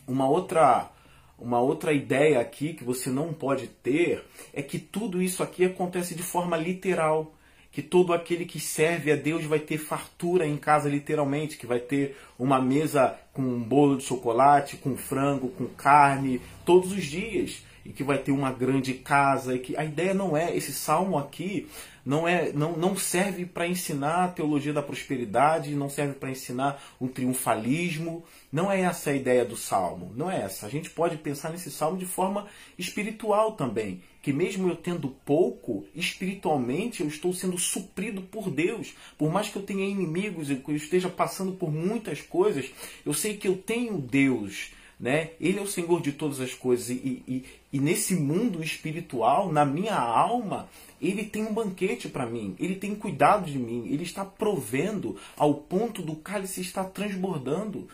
uma 0.06 0.28
outra 0.28 0.90
uma 1.38 1.60
outra 1.60 1.92
ideia 1.92 2.40
aqui 2.40 2.74
que 2.74 2.82
você 2.82 3.10
não 3.10 3.32
pode 3.32 3.68
ter 3.68 4.24
é 4.52 4.60
que 4.60 4.78
tudo 4.78 5.22
isso 5.22 5.40
aqui 5.40 5.64
acontece 5.64 6.14
de 6.14 6.22
forma 6.22 6.56
literal. 6.56 7.32
Que 7.70 7.82
todo 7.82 8.12
aquele 8.12 8.44
que 8.44 8.58
serve 8.58 9.12
a 9.12 9.16
Deus 9.16 9.44
vai 9.44 9.58
ter 9.58 9.78
fartura 9.78 10.46
em 10.46 10.56
casa, 10.56 10.88
literalmente, 10.88 11.56
que 11.56 11.66
vai 11.66 11.78
ter 11.78 12.16
uma 12.38 12.60
mesa 12.60 13.14
com 13.32 13.42
um 13.42 13.62
bolo 13.62 13.96
de 13.96 14.04
chocolate, 14.04 14.76
com 14.76 14.96
frango, 14.96 15.48
com 15.50 15.66
carne, 15.66 16.40
todos 16.64 16.92
os 16.92 17.04
dias. 17.04 17.62
E 17.84 17.90
que 17.90 18.04
vai 18.04 18.18
ter 18.18 18.32
uma 18.32 18.52
grande 18.52 18.94
casa 18.94 19.54
e 19.54 19.58
que 19.58 19.76
a 19.76 19.84
ideia 19.84 20.12
não 20.12 20.36
é 20.36 20.54
esse 20.54 20.72
salmo 20.72 21.16
aqui 21.16 21.66
não 22.08 22.26
é 22.26 22.50
não, 22.52 22.74
não 22.74 22.96
serve 22.96 23.44
para 23.44 23.66
ensinar 23.66 24.24
a 24.24 24.28
teologia 24.28 24.72
da 24.72 24.80
prosperidade, 24.80 25.74
não 25.74 25.90
serve 25.90 26.14
para 26.14 26.30
ensinar 26.30 26.82
um 26.98 27.06
triunfalismo, 27.06 28.24
não 28.50 28.72
é 28.72 28.80
essa 28.80 29.10
a 29.10 29.14
ideia 29.14 29.44
do 29.44 29.54
salmo, 29.54 30.10
não 30.16 30.30
é 30.30 30.40
essa. 30.40 30.64
A 30.64 30.70
gente 30.70 30.88
pode 30.88 31.18
pensar 31.18 31.50
nesse 31.50 31.70
salmo 31.70 31.98
de 31.98 32.06
forma 32.06 32.46
espiritual 32.78 33.52
também, 33.52 34.02
que 34.28 34.32
mesmo 34.34 34.68
eu 34.68 34.76
tendo 34.76 35.08
pouco, 35.24 35.86
espiritualmente 35.94 37.00
eu 37.00 37.08
estou 37.08 37.32
sendo 37.32 37.56
suprido 37.56 38.20
por 38.20 38.50
Deus. 38.50 38.92
Por 39.16 39.32
mais 39.32 39.48
que 39.48 39.56
eu 39.56 39.62
tenha 39.62 39.88
inimigos 39.88 40.50
e 40.50 40.56
que 40.56 40.70
eu 40.70 40.76
esteja 40.76 41.08
passando 41.08 41.52
por 41.52 41.72
muitas 41.72 42.20
coisas, 42.20 42.70
eu 43.06 43.14
sei 43.14 43.38
que 43.38 43.48
eu 43.48 43.56
tenho 43.56 43.96
Deus 43.96 44.72
né? 45.00 45.30
Ele 45.40 45.60
é 45.60 45.62
o 45.62 45.66
Senhor 45.66 46.02
de 46.02 46.10
todas 46.10 46.40
as 46.40 46.52
coisas 46.52 46.90
e, 46.90 47.22
e, 47.26 47.44
e 47.72 47.78
nesse 47.78 48.16
mundo 48.16 48.60
espiritual, 48.62 49.50
na 49.52 49.64
minha 49.64 49.94
alma, 49.94 50.68
ele 51.00 51.24
tem 51.24 51.46
um 51.46 51.54
banquete 51.54 52.08
para 52.08 52.26
mim, 52.26 52.56
ele 52.58 52.74
tem 52.74 52.96
cuidado 52.96 53.48
de 53.48 53.58
mim, 53.58 53.86
ele 53.88 54.02
está 54.02 54.24
provendo 54.24 55.16
ao 55.36 55.54
ponto 55.54 56.02
do 56.02 56.16
cálice 56.16 56.60
estar 56.60 56.84
transbordando. 56.84 57.88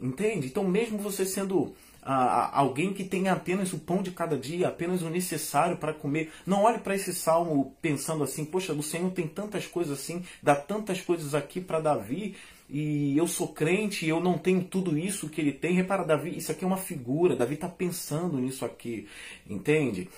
Entende? 0.00 0.48
Então, 0.48 0.68
mesmo 0.68 0.98
você 0.98 1.24
sendo 1.24 1.72
ah, 2.04 2.50
alguém 2.52 2.92
que 2.92 3.02
tem 3.02 3.28
apenas 3.28 3.72
o 3.72 3.78
pão 3.78 4.02
de 4.02 4.10
cada 4.10 4.36
dia, 4.36 4.68
apenas 4.68 5.02
o 5.02 5.08
necessário 5.08 5.76
para 5.76 5.92
comer, 5.94 6.30
não 6.46 6.62
olhe 6.64 6.78
para 6.78 6.94
esse 6.94 7.14
salmo 7.14 7.74
pensando 7.80 8.22
assim: 8.22 8.44
poxa, 8.44 8.72
o 8.72 8.82
Senhor 8.82 9.10
tem 9.10 9.26
tantas 9.26 9.66
coisas 9.66 9.98
assim, 9.98 10.22
dá 10.42 10.54
tantas 10.54 11.00
coisas 11.00 11.34
aqui 11.34 11.60
para 11.60 11.80
Davi, 11.80 12.36
e 12.68 13.16
eu 13.16 13.26
sou 13.26 13.48
crente 13.48 14.06
e 14.06 14.08
eu 14.08 14.20
não 14.20 14.38
tenho 14.38 14.64
tudo 14.64 14.96
isso 14.98 15.28
que 15.28 15.40
ele 15.40 15.52
tem. 15.52 15.74
Repara, 15.74 16.04
Davi, 16.04 16.36
isso 16.36 16.50
aqui 16.50 16.64
é 16.64 16.66
uma 16.66 16.78
figura. 16.78 17.36
Davi 17.36 17.54
está 17.54 17.68
pensando 17.68 18.38
nisso 18.38 18.64
aqui, 18.64 19.06
entende? 19.48 20.08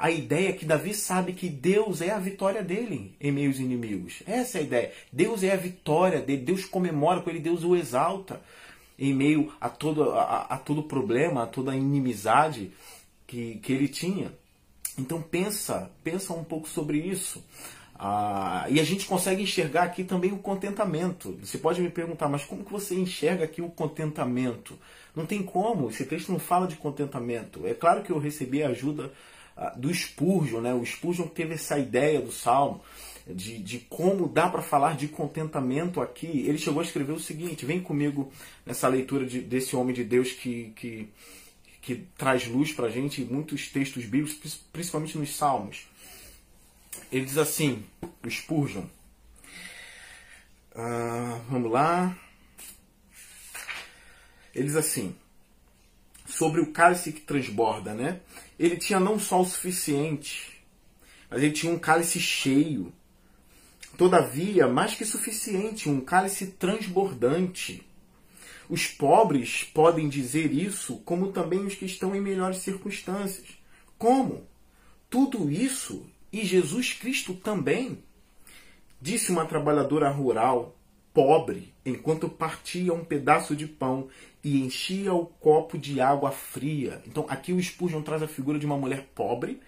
A 0.00 0.10
ideia 0.10 0.50
é 0.50 0.52
que 0.52 0.64
Davi 0.64 0.92
sabe 0.92 1.32
que 1.32 1.48
Deus 1.48 2.00
é 2.00 2.10
a 2.10 2.18
vitória 2.18 2.62
dele 2.62 3.14
em 3.20 3.30
meio 3.30 3.48
aos 3.48 3.60
inimigos. 3.60 4.22
Essa 4.26 4.58
é 4.58 4.60
a 4.60 4.64
ideia. 4.64 4.92
Deus 5.12 5.42
é 5.44 5.52
a 5.52 5.56
vitória 5.56 6.20
dele. 6.20 6.42
Deus 6.42 6.64
comemora 6.64 7.20
com 7.20 7.30
ele, 7.30 7.38
Deus 7.38 7.62
o 7.62 7.76
exalta 7.76 8.40
em 8.98 9.12
meio 9.12 9.52
a 9.60 9.68
todo, 9.68 10.12
a, 10.12 10.46
a 10.50 10.58
todo 10.58 10.82
problema, 10.82 11.42
a 11.42 11.46
toda 11.46 11.74
inimizade 11.74 12.72
que, 13.26 13.56
que 13.56 13.72
ele 13.72 13.88
tinha. 13.88 14.32
Então 14.98 15.20
pensa, 15.20 15.90
pensa 16.02 16.32
um 16.32 16.44
pouco 16.44 16.68
sobre 16.68 16.98
isso. 16.98 17.44
Ah, 17.96 18.66
e 18.68 18.80
a 18.80 18.84
gente 18.84 19.06
consegue 19.06 19.42
enxergar 19.42 19.84
aqui 19.84 20.04
também 20.04 20.32
o 20.32 20.38
contentamento. 20.38 21.38
Você 21.42 21.58
pode 21.58 21.80
me 21.80 21.90
perguntar, 21.90 22.28
mas 22.28 22.44
como 22.44 22.64
que 22.64 22.72
você 22.72 22.94
enxerga 22.94 23.44
aqui 23.44 23.62
o 23.62 23.70
contentamento? 23.70 24.78
Não 25.14 25.26
tem 25.26 25.42
como, 25.42 25.88
esse 25.90 26.04
texto 26.04 26.32
não 26.32 26.40
fala 26.40 26.66
de 26.66 26.76
contentamento. 26.76 27.66
É 27.66 27.74
claro 27.74 28.02
que 28.02 28.10
eu 28.10 28.18
recebi 28.18 28.62
a 28.62 28.68
ajuda 28.68 29.12
ah, 29.56 29.72
do 29.76 29.92
Spurgeon, 29.94 30.60
né? 30.60 30.74
o 30.74 30.84
Spurgeon 30.84 31.28
teve 31.28 31.54
essa 31.54 31.78
ideia 31.78 32.20
do 32.20 32.32
Salmo, 32.32 32.80
de, 33.26 33.58
de 33.58 33.78
como 33.80 34.28
dá 34.28 34.48
para 34.48 34.62
falar 34.62 34.96
de 34.96 35.08
contentamento 35.08 36.00
aqui. 36.00 36.44
Ele 36.46 36.58
chegou 36.58 36.80
a 36.80 36.84
escrever 36.84 37.12
o 37.12 37.20
seguinte, 37.20 37.66
vem 37.66 37.80
comigo 37.80 38.32
nessa 38.64 38.88
leitura 38.88 39.26
de, 39.26 39.40
desse 39.40 39.74
homem 39.76 39.94
de 39.94 40.04
Deus 40.04 40.32
que, 40.32 40.72
que, 40.76 41.08
que 41.80 42.06
traz 42.16 42.46
luz 42.46 42.72
para 42.72 42.86
a 42.86 42.90
gente 42.90 43.22
em 43.22 43.24
muitos 43.24 43.68
textos 43.68 44.04
bíblicos, 44.04 44.54
principalmente 44.72 45.16
nos 45.18 45.34
Salmos. 45.36 45.86
Ele 47.10 47.24
diz 47.24 47.38
assim, 47.38 47.84
o 48.02 48.30
Spurgeon. 48.30 48.84
Uh, 50.74 51.40
vamos 51.48 51.70
lá. 51.70 52.16
Ele 54.54 54.66
diz 54.66 54.76
assim, 54.76 55.14
sobre 56.26 56.60
o 56.60 56.72
cálice 56.72 57.12
que 57.12 57.20
transborda, 57.20 57.94
né? 57.94 58.20
Ele 58.58 58.76
tinha 58.76 59.00
não 59.00 59.18
só 59.18 59.40
o 59.40 59.44
suficiente, 59.44 60.62
mas 61.28 61.42
ele 61.42 61.52
tinha 61.52 61.72
um 61.72 61.78
cálice 61.78 62.20
cheio. 62.20 62.92
Todavia, 63.96 64.66
mais 64.66 64.94
que 64.94 65.04
suficiente, 65.04 65.88
um 65.88 66.00
cálice 66.00 66.48
transbordante. 66.48 67.86
Os 68.68 68.86
pobres 68.86 69.62
podem 69.62 70.08
dizer 70.08 70.52
isso, 70.52 70.96
como 71.04 71.32
também 71.32 71.64
os 71.64 71.74
que 71.74 71.84
estão 71.84 72.14
em 72.14 72.20
melhores 72.20 72.58
circunstâncias. 72.58 73.46
Como? 73.98 74.46
Tudo 75.08 75.50
isso 75.50 76.06
e 76.32 76.44
Jesus 76.44 76.92
Cristo 76.92 77.34
também. 77.34 78.02
Disse 79.00 79.30
uma 79.30 79.44
trabalhadora 79.44 80.08
rural, 80.08 80.74
pobre, 81.12 81.72
enquanto 81.86 82.28
partia 82.28 82.92
um 82.92 83.04
pedaço 83.04 83.54
de 83.54 83.68
pão 83.68 84.08
e 84.42 84.60
enchia 84.60 85.14
o 85.14 85.26
copo 85.26 85.78
de 85.78 86.00
água 86.00 86.32
fria. 86.32 87.00
Então 87.06 87.24
aqui 87.28 87.52
o 87.52 87.62
Spurgeon 87.62 88.02
traz 88.02 88.22
a 88.22 88.28
figura 88.28 88.58
de 88.58 88.66
uma 88.66 88.76
mulher 88.76 89.06
pobre, 89.14 89.60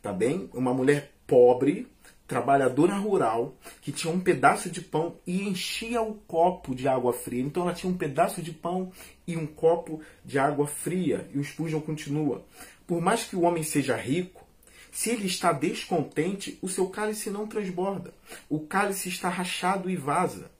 tá 0.00 0.12
bem? 0.12 0.48
Uma 0.52 0.72
mulher 0.72 1.12
pobre, 1.26 1.88
trabalhadora 2.26 2.94
rural, 2.94 3.56
que 3.80 3.92
tinha 3.92 4.12
um 4.12 4.20
pedaço 4.20 4.70
de 4.70 4.80
pão 4.80 5.16
e 5.26 5.42
enchia 5.42 6.00
o 6.02 6.14
copo 6.14 6.74
de 6.74 6.88
água 6.88 7.12
fria. 7.12 7.42
Então 7.42 7.62
ela 7.62 7.74
tinha 7.74 7.92
um 7.92 7.96
pedaço 7.96 8.42
de 8.42 8.52
pão 8.52 8.90
e 9.26 9.36
um 9.36 9.46
copo 9.46 10.00
de 10.24 10.38
água 10.38 10.66
fria. 10.66 11.28
E 11.34 11.38
o 11.38 11.44
Spurgeon 11.44 11.80
continua: 11.80 12.44
Por 12.86 13.00
mais 13.00 13.24
que 13.24 13.36
o 13.36 13.42
homem 13.42 13.62
seja 13.62 13.96
rico, 13.96 14.44
se 14.90 15.10
ele 15.10 15.26
está 15.26 15.52
descontente, 15.52 16.58
o 16.62 16.68
seu 16.68 16.88
cálice 16.88 17.28
não 17.28 17.46
transborda. 17.46 18.14
O 18.48 18.60
cálice 18.60 19.08
está 19.08 19.28
rachado 19.28 19.90
e 19.90 19.96
vaza. 19.96 20.50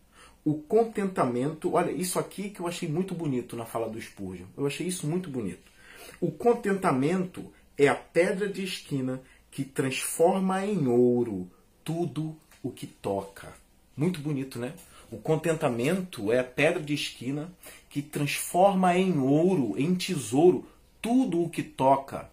O 0.44 0.54
contentamento, 0.54 1.72
olha, 1.72 1.90
isso 1.90 2.18
aqui 2.18 2.50
que 2.50 2.60
eu 2.60 2.66
achei 2.66 2.86
muito 2.86 3.14
bonito 3.14 3.56
na 3.56 3.64
fala 3.64 3.88
do 3.88 4.00
Spurgeon. 4.00 4.46
Eu 4.56 4.66
achei 4.66 4.86
isso 4.86 5.06
muito 5.06 5.30
bonito. 5.30 5.72
O 6.20 6.30
contentamento 6.30 7.50
é 7.78 7.88
a 7.88 7.94
pedra 7.94 8.48
de 8.48 8.62
esquina 8.62 9.22
que 9.50 9.64
transforma 9.64 10.66
em 10.66 10.88
ouro 10.88 11.48
tudo 11.84 12.36
o 12.62 12.70
que 12.70 12.86
toca. 12.86 13.52
Muito 13.96 14.20
bonito, 14.20 14.58
né? 14.58 14.72
O 15.10 15.18
contentamento 15.18 16.32
é 16.32 16.40
a 16.40 16.44
pedra 16.44 16.82
de 16.82 16.94
esquina 16.94 17.52
que 17.88 18.02
transforma 18.02 18.96
em 18.96 19.18
ouro, 19.18 19.74
em 19.78 19.94
tesouro, 19.94 20.66
tudo 21.00 21.42
o 21.42 21.50
que 21.50 21.62
toca. 21.62 22.28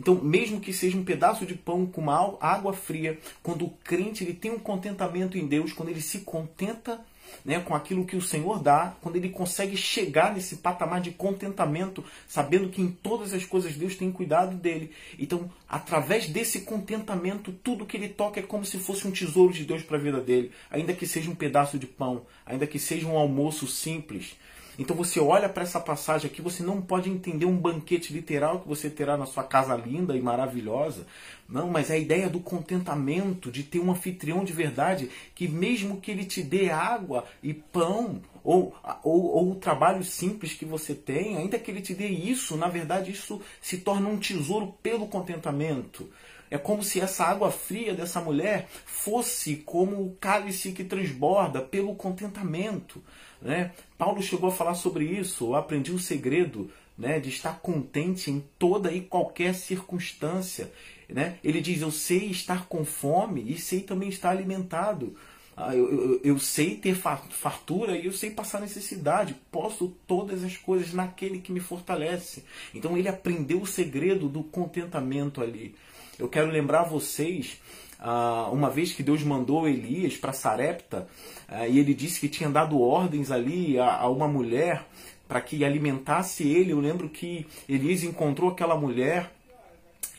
Então, 0.00 0.14
mesmo 0.16 0.60
que 0.60 0.72
seja 0.72 0.96
um 0.96 1.04
pedaço 1.04 1.46
de 1.46 1.54
pão 1.54 1.86
com 1.86 2.00
uma 2.00 2.36
água 2.40 2.72
fria, 2.72 3.18
quando 3.42 3.66
o 3.66 3.70
crente 3.84 4.24
ele 4.24 4.34
tem 4.34 4.50
um 4.50 4.58
contentamento 4.58 5.38
em 5.38 5.46
Deus, 5.46 5.72
quando 5.72 5.90
ele 5.90 6.00
se 6.00 6.20
contenta 6.20 7.00
né, 7.44 7.60
com 7.60 7.74
aquilo 7.74 8.04
que 8.04 8.16
o 8.16 8.22
Senhor 8.22 8.60
dá, 8.60 8.94
quando 9.00 9.16
ele 9.16 9.28
consegue 9.28 9.76
chegar 9.76 10.34
nesse 10.34 10.56
patamar 10.56 11.00
de 11.00 11.10
contentamento, 11.10 12.04
sabendo 12.26 12.68
que 12.68 12.82
em 12.82 12.88
todas 12.88 13.32
as 13.32 13.44
coisas 13.44 13.76
Deus 13.76 13.96
tem 13.96 14.10
cuidado 14.10 14.56
dele. 14.56 14.90
Então, 15.18 15.50
através 15.68 16.28
desse 16.28 16.60
contentamento, 16.60 17.52
tudo 17.52 17.86
que 17.86 17.96
ele 17.96 18.08
toca 18.08 18.40
é 18.40 18.42
como 18.42 18.64
se 18.64 18.78
fosse 18.78 19.06
um 19.06 19.10
tesouro 19.10 19.52
de 19.52 19.64
Deus 19.64 19.82
para 19.82 19.96
a 19.96 20.00
vida 20.00 20.20
dele, 20.20 20.50
ainda 20.70 20.92
que 20.92 21.06
seja 21.06 21.30
um 21.30 21.34
pedaço 21.34 21.78
de 21.78 21.86
pão, 21.86 22.26
ainda 22.44 22.66
que 22.66 22.78
seja 22.78 23.06
um 23.06 23.16
almoço 23.16 23.66
simples. 23.66 24.36
Então 24.78 24.94
você 24.94 25.18
olha 25.18 25.48
para 25.48 25.62
essa 25.62 25.80
passagem 25.80 26.30
aqui, 26.30 26.42
você 26.42 26.62
não 26.62 26.82
pode 26.82 27.08
entender 27.08 27.46
um 27.46 27.56
banquete 27.56 28.12
literal 28.12 28.60
que 28.60 28.68
você 28.68 28.90
terá 28.90 29.16
na 29.16 29.24
sua 29.24 29.42
casa 29.42 29.74
linda 29.74 30.14
e 30.16 30.20
maravilhosa. 30.20 31.06
Não, 31.48 31.70
mas 31.70 31.90
é 31.90 31.94
a 31.94 31.98
ideia 31.98 32.28
do 32.28 32.40
contentamento, 32.40 33.50
de 33.50 33.62
ter 33.62 33.78
um 33.78 33.90
anfitrião 33.90 34.44
de 34.44 34.52
verdade, 34.52 35.10
que 35.34 35.48
mesmo 35.48 36.00
que 36.00 36.10
ele 36.10 36.24
te 36.24 36.42
dê 36.42 36.70
água 36.70 37.24
e 37.42 37.54
pão, 37.54 38.20
ou, 38.44 38.74
ou, 39.02 39.24
ou, 39.26 39.50
o 39.52 39.54
trabalho 39.56 40.04
simples 40.04 40.52
que 40.52 40.64
você 40.64 40.94
tem, 40.94 41.36
ainda 41.36 41.58
que 41.58 41.70
ele 41.70 41.80
te 41.80 41.94
dê 41.94 42.06
isso, 42.06 42.56
na 42.56 42.68
verdade 42.68 43.10
isso 43.10 43.40
se 43.60 43.78
torna 43.78 44.08
um 44.08 44.18
tesouro 44.18 44.74
pelo 44.82 45.08
contentamento. 45.08 46.08
É 46.50 46.58
como 46.58 46.82
se 46.82 47.00
essa 47.00 47.24
água 47.24 47.50
fria 47.50 47.94
dessa 47.94 48.20
mulher 48.20 48.68
fosse 48.84 49.56
como 49.56 50.02
o 50.02 50.16
cálice 50.20 50.72
que 50.72 50.84
transborda 50.84 51.60
pelo 51.60 51.94
contentamento. 51.94 53.02
Né? 53.40 53.72
Paulo 53.98 54.22
chegou 54.22 54.48
a 54.48 54.52
falar 54.52 54.74
sobre 54.74 55.04
isso, 55.04 55.46
eu 55.46 55.56
aprendi 55.56 55.92
o 55.92 55.98
segredo 55.98 56.70
né, 56.96 57.20
de 57.20 57.28
estar 57.28 57.60
contente 57.60 58.30
em 58.30 58.42
toda 58.58 58.92
e 58.92 59.00
qualquer 59.00 59.54
circunstância. 59.54 60.72
Né? 61.08 61.38
Ele 61.44 61.60
diz: 61.60 61.82
Eu 61.82 61.90
sei 61.90 62.30
estar 62.30 62.66
com 62.66 62.84
fome 62.84 63.44
e 63.50 63.58
sei 63.58 63.80
também 63.80 64.08
estar 64.08 64.30
alimentado. 64.30 65.16
Ah, 65.58 65.74
eu, 65.74 65.90
eu, 65.90 66.20
eu, 66.22 66.38
sei 66.38 66.76
ter 66.76 66.94
fartura 66.94 67.96
e 67.96 68.04
eu 68.04 68.12
sei 68.12 68.30
passar 68.30 68.60
necessidade. 68.60 69.34
Posso 69.50 69.96
todas 70.06 70.44
as 70.44 70.54
coisas 70.56 70.92
naquele 70.92 71.38
que 71.38 71.50
me 71.50 71.60
fortalece. 71.60 72.44
Então 72.74 72.96
ele 72.96 73.08
aprendeu 73.08 73.62
o 73.62 73.66
segredo 73.66 74.28
do 74.28 74.42
contentamento 74.42 75.40
ali. 75.40 75.74
Eu 76.18 76.28
quero 76.28 76.50
lembrar 76.50 76.84
vocês, 76.84 77.60
ah, 77.98 78.48
uma 78.52 78.70
vez 78.70 78.92
que 78.92 79.02
Deus 79.02 79.22
mandou 79.22 79.68
Elias 79.68 80.16
para 80.16 80.32
Sarepta, 80.32 81.06
ah, 81.48 81.66
e 81.66 81.78
ele 81.78 81.94
disse 81.94 82.20
que 82.20 82.28
tinha 82.28 82.48
dado 82.48 82.80
ordens 82.80 83.30
ali 83.30 83.78
a, 83.78 83.96
a 83.96 84.08
uma 84.08 84.26
mulher 84.26 84.84
para 85.28 85.40
que 85.40 85.64
alimentasse 85.64 86.46
ele. 86.46 86.72
Eu 86.72 86.80
lembro 86.80 87.08
que 87.08 87.46
Elias 87.68 88.02
encontrou 88.02 88.50
aquela 88.50 88.76
mulher 88.76 89.30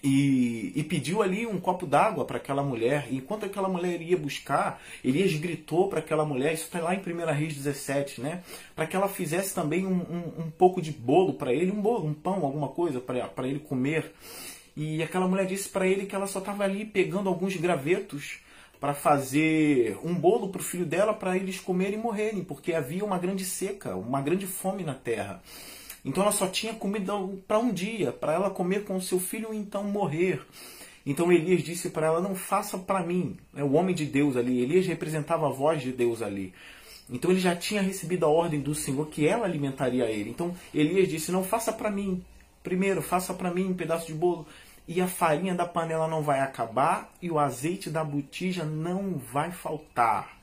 e, 0.04 0.72
e, 0.76 0.84
pediu 0.84 1.24
ali 1.24 1.48
um 1.48 1.60
copo 1.60 1.86
d'água 1.86 2.24
para 2.24 2.38
aquela 2.38 2.62
mulher. 2.62 3.08
E 3.10 3.18
enquanto 3.18 3.46
aquela 3.46 3.68
mulher 3.68 4.02
ia 4.02 4.18
buscar, 4.18 4.82
Elias 5.04 5.34
gritou 5.34 5.90
para 5.90 6.00
aquela 6.00 6.24
mulher, 6.26 6.54
isso 6.54 6.66
está 6.66 6.80
lá 6.80 6.94
em 6.94 7.00
1 7.00 7.34
Reis 7.34 7.56
17, 7.56 8.22
né? 8.22 8.44
Para 8.76 8.86
que 8.86 8.96
ela 8.96 9.08
fizesse 9.08 9.54
também 9.56 9.86
um, 9.86 9.96
um, 9.96 10.44
um 10.44 10.52
pouco 10.52 10.82
de 10.82 10.92
bolo 10.92 11.34
para 11.34 11.52
ele, 11.52 11.72
um 11.72 11.82
bolo, 11.82 12.08
um 12.08 12.14
pão, 12.14 12.46
alguma 12.46 12.68
coisa 12.68 13.00
para 13.02 13.48
ele 13.48 13.60
comer. 13.60 14.14
E 14.80 15.02
aquela 15.02 15.28
mulher 15.28 15.48
disse 15.48 15.68
para 15.68 15.88
ele 15.88 16.06
que 16.06 16.14
ela 16.14 16.28
só 16.28 16.38
estava 16.38 16.64
ali 16.64 16.86
pegando 16.86 17.28
alguns 17.28 17.56
gravetos 17.56 18.38
para 18.80 18.94
fazer 18.94 19.98
um 20.04 20.14
bolo 20.14 20.50
para 20.50 20.62
o 20.62 20.64
filho 20.64 20.86
dela 20.86 21.16
para 21.16 21.36
eles 21.36 21.60
comerem 21.60 21.98
e 21.98 22.02
morrerem, 22.02 22.44
porque 22.44 22.76
havia 22.76 23.04
uma 23.04 23.18
grande 23.18 23.44
seca, 23.44 23.96
uma 23.96 24.22
grande 24.22 24.46
fome 24.46 24.84
na 24.84 24.94
terra. 24.94 25.42
Então 26.06 26.22
ela 26.22 26.32
só 26.32 26.46
tinha 26.46 26.76
comida 26.76 27.12
para 27.48 27.58
um 27.58 27.74
dia, 27.74 28.12
para 28.12 28.34
ela 28.34 28.52
comer 28.52 28.84
com 28.84 28.96
o 28.96 29.02
seu 29.02 29.20
filho 29.20 29.52
e 29.52 29.58
então 29.58 29.84
morrer. 29.84 30.46
Então 31.04 31.32
Elias 31.32 31.64
disse 31.64 31.90
para 31.90 32.06
ela: 32.06 32.22
Não 32.22 32.36
faça 32.36 32.78
para 32.78 33.02
mim. 33.02 33.36
É 33.56 33.64
o 33.64 33.74
homem 33.74 33.96
de 33.96 34.06
Deus 34.06 34.38
ali. 34.38 34.62
Elias 34.62 34.86
representava 34.86 35.48
a 35.48 35.52
voz 35.52 35.82
de 35.82 35.92
Deus 35.92 36.22
ali. 36.22 36.54
Então 37.10 37.32
ele 37.32 37.40
já 37.40 37.56
tinha 37.56 37.82
recebido 37.82 38.28
a 38.28 38.30
ordem 38.30 38.60
do 38.60 38.76
Senhor 38.76 39.08
que 39.08 39.28
ela 39.28 39.46
alimentaria 39.46 40.06
ele. 40.06 40.30
Então 40.30 40.56
Elias 40.72 41.10
disse: 41.10 41.32
Não 41.32 41.44
faça 41.44 41.74
para 41.74 41.90
mim. 41.90 42.24
Primeiro, 42.62 43.02
faça 43.02 43.34
para 43.34 43.50
mim 43.50 43.66
um 43.66 43.74
pedaço 43.74 44.06
de 44.06 44.14
bolo 44.14 44.46
e 44.88 45.02
a 45.02 45.08
farinha 45.08 45.54
da 45.54 45.66
panela 45.66 46.08
não 46.08 46.22
vai 46.22 46.40
acabar 46.40 47.12
e 47.22 47.30
o 47.30 47.38
azeite 47.38 47.90
da 47.90 48.04
botija 48.04 48.64
não 48.64 49.18
vai 49.18 49.52
faltar. 49.52 50.38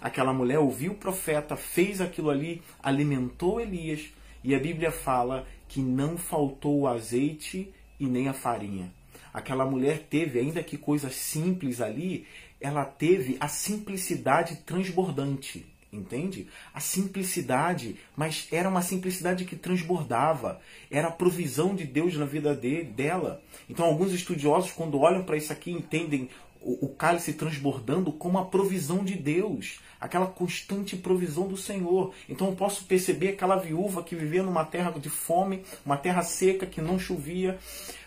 Aquela 0.00 0.32
mulher 0.32 0.58
ouviu 0.58 0.92
o 0.92 0.96
profeta, 0.96 1.56
fez 1.56 2.00
aquilo 2.00 2.28
ali, 2.28 2.62
alimentou 2.82 3.60
Elias 3.60 4.10
e 4.44 4.54
a 4.54 4.58
Bíblia 4.58 4.92
fala 4.92 5.46
que 5.66 5.80
não 5.80 6.18
faltou 6.18 6.80
o 6.80 6.88
azeite 6.88 7.72
e 7.98 8.06
nem 8.06 8.28
a 8.28 8.34
farinha. 8.34 8.92
Aquela 9.32 9.64
mulher 9.64 10.06
teve, 10.10 10.38
ainda 10.38 10.62
que 10.62 10.76
coisas 10.76 11.14
simples 11.14 11.80
ali, 11.80 12.26
ela 12.60 12.84
teve 12.84 13.36
a 13.40 13.48
simplicidade 13.48 14.56
transbordante 14.56 15.66
entende? 15.96 16.46
A 16.72 16.80
simplicidade, 16.80 17.96
mas 18.16 18.46
era 18.52 18.68
uma 18.68 18.82
simplicidade 18.82 19.44
que 19.44 19.56
transbordava, 19.56 20.60
era 20.90 21.08
a 21.08 21.12
provisão 21.12 21.74
de 21.74 21.84
Deus 21.84 22.16
na 22.16 22.24
vida 22.24 22.54
dele, 22.54 22.84
dela. 22.84 23.42
Então, 23.68 23.86
alguns 23.86 24.12
estudiosos, 24.12 24.72
quando 24.72 25.00
olham 25.00 25.24
para 25.24 25.36
isso 25.36 25.52
aqui, 25.52 25.70
entendem 25.70 26.28
o, 26.60 26.86
o 26.86 26.88
cálice 26.88 27.32
transbordando 27.32 28.12
como 28.12 28.38
a 28.38 28.44
provisão 28.44 29.04
de 29.04 29.14
Deus, 29.14 29.80
aquela 30.00 30.26
constante 30.26 30.96
provisão 30.96 31.46
do 31.46 31.56
Senhor. 31.56 32.12
Então, 32.28 32.48
eu 32.48 32.56
posso 32.56 32.84
perceber 32.84 33.30
aquela 33.30 33.56
viúva 33.56 34.02
que 34.02 34.16
vivia 34.16 34.42
numa 34.42 34.64
terra 34.64 34.90
de 34.90 35.08
fome, 35.08 35.62
uma 35.84 35.96
terra 35.96 36.22
seca 36.22 36.66
que 36.66 36.80
não 36.80 36.98
chovia, 36.98 37.58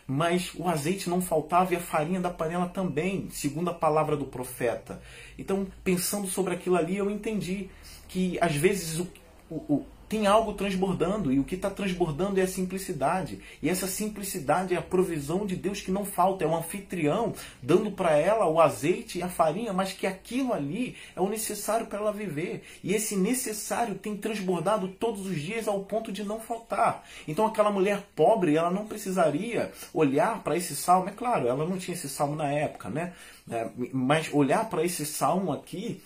mas 0.09 0.51
o 0.55 0.67
azeite 0.67 1.07
não 1.07 1.21
faltava 1.21 1.73
e 1.73 1.77
a 1.77 1.79
farinha 1.79 2.19
da 2.19 2.31
panela 2.31 2.67
também, 2.67 3.29
segundo 3.29 3.69
a 3.69 3.73
palavra 3.73 4.17
do 4.17 4.25
profeta. 4.25 4.99
Então, 5.37 5.67
pensando 5.83 6.27
sobre 6.27 6.55
aquilo 6.55 6.75
ali, 6.75 6.97
eu 6.97 7.11
entendi 7.11 7.69
que 8.09 8.37
às 8.41 8.55
vezes 8.55 8.99
o, 8.99 9.07
o, 9.49 9.55
o 9.75 9.85
tem 10.09 10.25
algo 10.25 10.53
transbordando, 10.53 11.31
e 11.31 11.39
o 11.39 11.43
que 11.43 11.53
está 11.53 11.69
transbordando 11.69 12.39
é 12.39 12.43
a 12.43 12.47
simplicidade. 12.47 13.39
E 13.61 13.69
essa 13.69 13.85
simplicidade 13.85 14.73
é 14.73 14.77
a 14.77 14.81
provisão 14.81 15.45
de 15.45 15.55
Deus 15.55 15.81
que 15.81 15.91
não 15.91 16.03
falta, 16.03 16.43
é 16.43 16.47
um 16.47 16.57
anfitrião 16.57 17.31
dando 17.61 17.91
para 17.91 18.17
ela 18.17 18.47
o 18.47 18.59
azeite 18.59 19.19
e 19.19 19.21
a 19.23 19.29
farinha, 19.29 19.71
mas 19.71 19.93
que 19.93 20.07
aquilo 20.07 20.51
ali 20.51 20.95
é 21.15 21.21
o 21.21 21.29
necessário 21.29 21.85
para 21.85 21.99
ela 21.99 22.11
viver. 22.11 22.63
E 22.83 22.95
esse 22.95 23.15
necessário 23.15 23.93
tem 23.93 24.17
transbordado 24.17 24.87
todos 24.87 25.27
os 25.27 25.39
dias 25.39 25.67
ao 25.67 25.81
ponto 25.81 26.11
de 26.11 26.23
não 26.23 26.39
faltar. 26.39 27.05
Então 27.27 27.45
aquela 27.45 27.69
mulher 27.69 28.03
pobre, 28.15 28.55
ela 28.55 28.71
não 28.71 28.87
precisaria 28.87 29.71
olhar 29.93 30.41
para 30.41 30.57
esse 30.57 30.75
salmo, 30.75 31.09
é 31.09 31.11
claro, 31.11 31.47
ela 31.47 31.67
não 31.67 31.77
tinha 31.77 31.93
esse 31.93 32.09
salmo 32.09 32.35
na 32.35 32.51
época, 32.51 32.89
né? 32.89 33.13
É, 33.51 33.67
mas 33.93 34.31
olhar 34.33 34.69
para 34.69 34.83
esse 34.83 35.05
salmo 35.05 35.51
aqui 35.51 36.01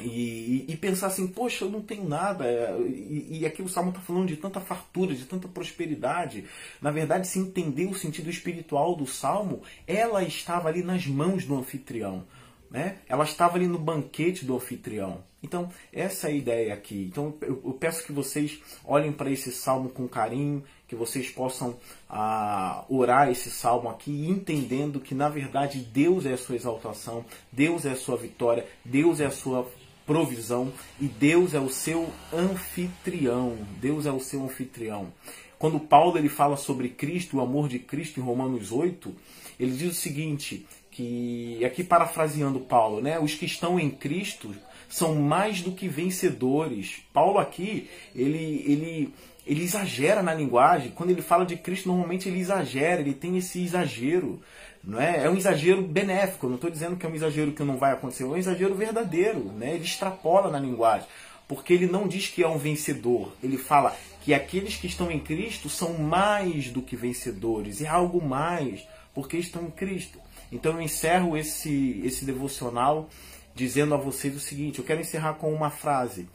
e, 0.00 0.64
e, 0.68 0.76
pensar 0.76 1.06
assim, 1.06 1.26
poxa, 1.26 1.64
eu 1.64 1.70
não 1.70 1.80
tenho 1.80 2.08
nada. 2.08 2.44
É, 2.44 2.76
e, 2.80 3.38
e 3.40 3.46
aqui 3.46 3.62
o 3.62 3.68
Salmo 3.68 3.90
está 3.90 4.00
falando 4.00 4.26
de 4.26 4.36
tanta 4.36 4.60
fartura, 4.60 5.14
de 5.14 5.24
tanta 5.24 5.46
prosperidade. 5.46 6.44
Na 6.80 6.90
verdade, 6.90 7.28
se 7.28 7.38
entender 7.38 7.86
o 7.86 7.94
sentido 7.94 8.28
espiritual 8.28 8.96
do 8.96 9.06
Salmo, 9.06 9.62
ela 9.86 10.22
estava 10.24 10.68
ali 10.68 10.82
nas 10.82 11.06
mãos 11.06 11.44
do 11.44 11.56
anfitrião. 11.56 12.24
Né? 12.70 12.96
Ela 13.08 13.22
estava 13.22 13.56
ali 13.56 13.68
no 13.68 13.78
banquete 13.78 14.44
do 14.44 14.56
anfitrião. 14.56 15.22
Então, 15.40 15.68
essa 15.92 16.28
é 16.28 16.32
a 16.32 16.34
ideia 16.34 16.74
aqui. 16.74 17.08
Então, 17.08 17.34
eu, 17.40 17.62
eu 17.64 17.72
peço 17.74 18.04
que 18.04 18.10
vocês 18.10 18.58
olhem 18.84 19.12
para 19.12 19.30
esse 19.30 19.52
salmo 19.52 19.90
com 19.90 20.08
carinho, 20.08 20.64
que 20.88 20.96
vocês 20.96 21.30
possam 21.30 21.76
ah, 22.08 22.84
orar 22.88 23.30
esse 23.30 23.50
salmo 23.50 23.88
aqui, 23.88 24.26
entendendo 24.28 24.98
que, 24.98 25.14
na 25.14 25.28
verdade, 25.28 25.78
Deus 25.78 26.26
é 26.26 26.32
a 26.32 26.38
sua 26.38 26.56
exaltação, 26.56 27.24
Deus 27.52 27.84
é 27.84 27.92
a 27.92 27.96
sua 27.96 28.16
vitória, 28.16 28.66
Deus 28.84 29.20
é 29.20 29.26
a 29.26 29.30
sua 29.30 29.70
provisão 30.06 30.72
e 31.00 31.06
Deus 31.06 31.54
é 31.54 31.60
o 31.60 31.68
seu 31.68 32.10
anfitrião. 32.32 33.56
Deus 33.80 34.06
é 34.06 34.12
o 34.12 34.20
seu 34.20 34.44
anfitrião. 34.44 35.12
Quando 35.58 35.80
Paulo 35.80 36.18
ele 36.18 36.28
fala 36.28 36.56
sobre 36.56 36.88
Cristo, 36.88 37.38
o 37.38 37.40
amor 37.40 37.68
de 37.68 37.78
Cristo 37.78 38.20
em 38.20 38.22
Romanos 38.22 38.70
8, 38.70 39.14
ele 39.58 39.72
diz 39.72 39.92
o 39.92 40.00
seguinte, 40.00 40.66
que 40.90 41.64
aqui 41.64 41.82
parafraseando 41.82 42.60
Paulo, 42.60 43.00
né, 43.00 43.18
os 43.18 43.34
que 43.34 43.46
estão 43.46 43.80
em 43.80 43.90
Cristo 43.90 44.54
são 44.88 45.14
mais 45.16 45.60
do 45.60 45.72
que 45.72 45.88
vencedores. 45.88 47.00
Paulo 47.12 47.38
aqui, 47.38 47.88
ele 48.14 48.64
ele 48.66 49.14
ele 49.46 49.62
exagera 49.62 50.22
na 50.22 50.32
linguagem. 50.32 50.92
Quando 50.92 51.10
ele 51.10 51.20
fala 51.20 51.44
de 51.44 51.56
Cristo, 51.56 51.88
normalmente 51.88 52.28
ele 52.28 52.40
exagera, 52.40 53.00
ele 53.00 53.12
tem 53.12 53.36
esse 53.36 53.62
exagero. 53.62 54.40
Não 54.86 55.00
é? 55.00 55.24
é 55.24 55.30
um 55.30 55.36
exagero 55.36 55.82
benéfico, 55.82 56.46
não 56.46 56.56
estou 56.56 56.70
dizendo 56.70 56.96
que 56.96 57.06
é 57.06 57.08
um 57.08 57.14
exagero 57.14 57.52
que 57.52 57.62
não 57.62 57.78
vai 57.78 57.92
acontecer, 57.92 58.24
é 58.24 58.26
um 58.26 58.36
exagero 58.36 58.74
verdadeiro. 58.74 59.40
Né? 59.52 59.74
Ele 59.74 59.84
extrapola 59.84 60.50
na 60.50 60.58
linguagem, 60.58 61.06
porque 61.48 61.72
ele 61.72 61.86
não 61.86 62.06
diz 62.06 62.28
que 62.28 62.42
é 62.42 62.48
um 62.48 62.58
vencedor, 62.58 63.32
ele 63.42 63.56
fala 63.56 63.96
que 64.20 64.32
aqueles 64.32 64.76
que 64.76 64.86
estão 64.86 65.10
em 65.10 65.20
Cristo 65.20 65.68
são 65.68 65.94
mais 65.94 66.70
do 66.70 66.82
que 66.82 66.96
vencedores, 66.96 67.82
é 67.82 67.86
algo 67.86 68.22
mais, 68.22 68.86
porque 69.14 69.36
estão 69.36 69.64
em 69.64 69.70
Cristo. 69.70 70.18
Então 70.50 70.72
eu 70.72 70.80
encerro 70.80 71.36
esse, 71.36 72.00
esse 72.04 72.24
devocional 72.24 73.08
dizendo 73.54 73.94
a 73.94 73.98
vocês 73.98 74.34
o 74.34 74.40
seguinte: 74.40 74.78
eu 74.78 74.84
quero 74.84 75.00
encerrar 75.00 75.34
com 75.34 75.52
uma 75.52 75.70
frase 75.70 76.28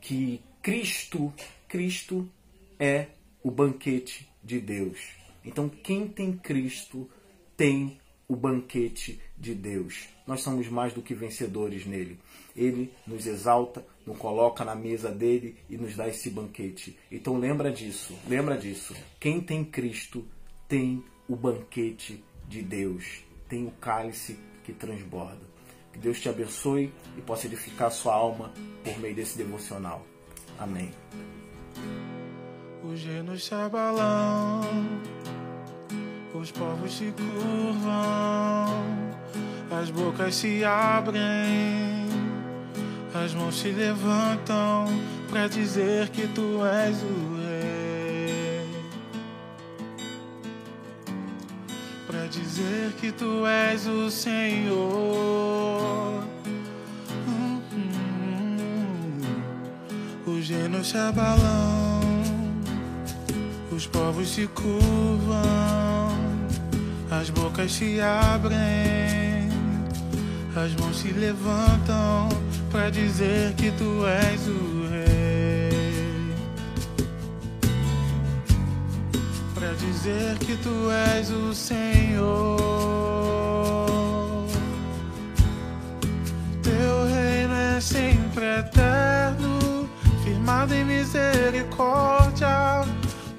que 0.00 0.40
Cristo, 0.62 1.32
Cristo 1.66 2.28
é 2.78 3.06
o 3.42 3.50
banquete 3.50 4.28
de 4.42 4.60
Deus. 4.60 4.98
Então 5.44 5.68
quem 5.68 6.06
tem 6.08 6.32
Cristo 6.32 7.08
tem 7.58 7.98
o 8.28 8.36
banquete 8.36 9.20
de 9.36 9.52
Deus. 9.52 10.08
Nós 10.24 10.42
somos 10.42 10.68
mais 10.68 10.92
do 10.92 11.02
que 11.02 11.12
vencedores 11.12 11.84
nele. 11.84 12.16
Ele 12.54 12.92
nos 13.04 13.26
exalta, 13.26 13.84
nos 14.06 14.16
coloca 14.16 14.64
na 14.64 14.76
mesa 14.76 15.10
dele 15.10 15.56
e 15.68 15.76
nos 15.76 15.96
dá 15.96 16.08
esse 16.08 16.30
banquete. 16.30 16.96
Então 17.10 17.36
lembra 17.36 17.72
disso, 17.72 18.14
lembra 18.28 18.56
disso. 18.56 18.94
Quem 19.18 19.40
tem 19.40 19.64
Cristo 19.64 20.24
tem 20.68 21.02
o 21.28 21.34
banquete 21.34 22.22
de 22.46 22.62
Deus, 22.62 23.24
tem 23.48 23.66
o 23.66 23.72
cálice 23.72 24.38
que 24.62 24.72
transborda. 24.72 25.40
Que 25.92 25.98
Deus 25.98 26.20
te 26.20 26.28
abençoe 26.28 26.92
e 27.16 27.20
possa 27.22 27.46
edificar 27.46 27.90
sua 27.90 28.14
alma 28.14 28.52
por 28.84 28.96
meio 29.00 29.16
desse 29.16 29.36
devocional. 29.36 30.06
Amém. 30.58 30.92
Abalam 33.50 35.17
os 36.40 36.50
povos 36.50 36.96
se 36.96 37.12
curvam, 37.12 38.84
as 39.70 39.90
bocas 39.90 40.34
se 40.34 40.64
abrem, 40.64 42.08
As 43.14 43.34
mãos 43.34 43.58
se 43.58 43.70
levantam 43.70 44.86
para 45.28 45.48
dizer 45.48 46.08
que 46.10 46.28
tu 46.28 46.64
és 46.64 47.02
o 47.02 47.36
rei. 47.42 48.68
Para 52.06 52.26
dizer 52.26 52.92
que 53.00 53.10
tu 53.10 53.46
és 53.46 53.86
o 53.86 54.10
Senhor. 54.10 55.48
Os 60.26 60.48
reinos 60.48 60.90
se 60.90 60.98
abalam, 60.98 62.00
os 63.72 63.86
povos 63.86 64.28
se 64.28 64.46
curvam, 64.46 65.87
as 67.10 67.30
bocas 67.30 67.72
se 67.72 67.98
abrem, 68.00 69.48
as 70.54 70.74
mãos 70.76 70.98
se 70.98 71.10
levantam 71.12 72.28
para 72.70 72.90
dizer 72.90 73.54
que 73.54 73.70
tu 73.72 74.06
és 74.06 74.46
o 74.46 74.86
rei. 74.90 75.08
Para 79.54 79.72
dizer 79.74 80.38
que 80.38 80.56
tu 80.56 80.90
és 80.90 81.30
o 81.30 81.54
Senhor. 81.54 82.58
Teu 86.62 87.06
reino 87.06 87.54
é 87.54 87.80
sempre 87.80 88.44
eterno, 88.58 89.88
firmado 90.22 90.74
em 90.74 90.84
misericórdia, 90.84 92.84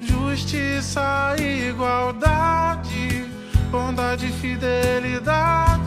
justiça 0.00 1.36
e 1.38 1.68
igualdade, 1.68 2.89
bondade 3.70 4.26
e 4.26 4.32
fidelidade 4.32 5.80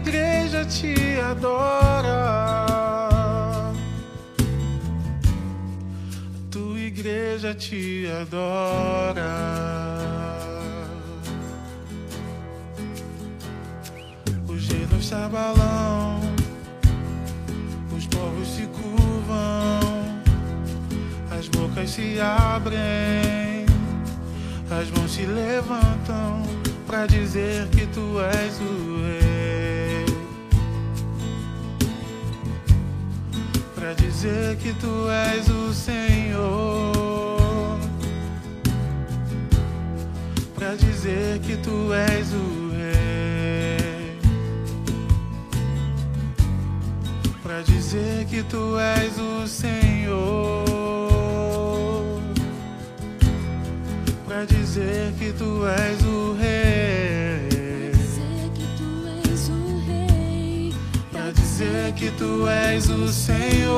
igreja 0.00 0.64
te 0.64 1.20
adora. 1.20 2.66
A 6.34 6.50
tua 6.50 6.78
igreja 6.78 7.54
te 7.54 8.06
adora. 8.20 9.60
Gêneros 14.56 15.08
se 15.08 15.14
abalam, 15.14 16.20
os 17.96 18.06
povos 18.06 18.46
se 18.46 18.66
curvam, 18.66 19.80
as 21.30 21.48
bocas 21.48 21.90
se 21.90 22.20
abrem, 22.20 23.49
as 24.70 24.90
mãos 24.90 25.10
se 25.10 25.26
levantam 25.26 26.42
para 26.86 27.06
dizer 27.06 27.66
que 27.68 27.86
tu 27.86 28.20
és 28.20 28.60
o 28.60 29.02
rei. 29.02 29.30
para 33.90 33.94
dizer 33.94 34.56
que 34.58 34.72
tu 34.74 35.10
és 35.10 35.48
o 35.48 35.74
Senhor, 35.74 37.76
para 40.54 40.76
dizer 40.76 41.40
que 41.40 41.56
tu 41.56 41.92
és 41.92 42.32
o 42.32 42.70
Rei, 42.76 44.16
para 47.42 47.62
dizer 47.62 48.26
que 48.26 48.44
tu 48.44 48.78
és 48.78 49.18
o 49.18 49.48
Senhor, 49.48 50.69
dizer 54.46 55.12
que 55.18 55.32
tu 55.32 55.66
és 55.66 56.02
o 56.04 56.36
Rei. 56.38 56.90
dizer 61.60 61.92
que 61.92 62.10
tu 62.12 62.48
és 62.48 62.88
o 62.88 63.08
Senhor. 63.08 63.68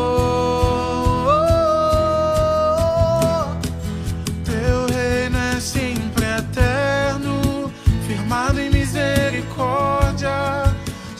Teu 4.44 4.86
reino 4.86 5.36
é 5.36 5.60
sempre 5.60 6.24
eterno, 6.24 7.72
firmado 8.06 8.60
em 8.60 8.70
misericórdia, 8.70 10.30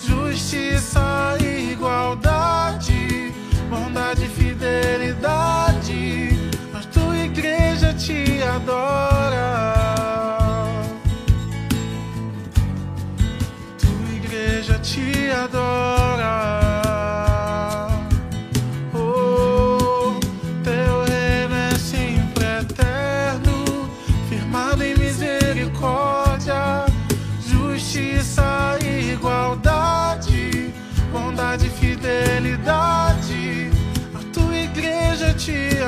justiça 0.07 1.37
e 1.41 1.73
igualdade, 1.73 3.33
bondade 3.69 4.25
e 4.25 4.29
fidelidade. 4.29 5.52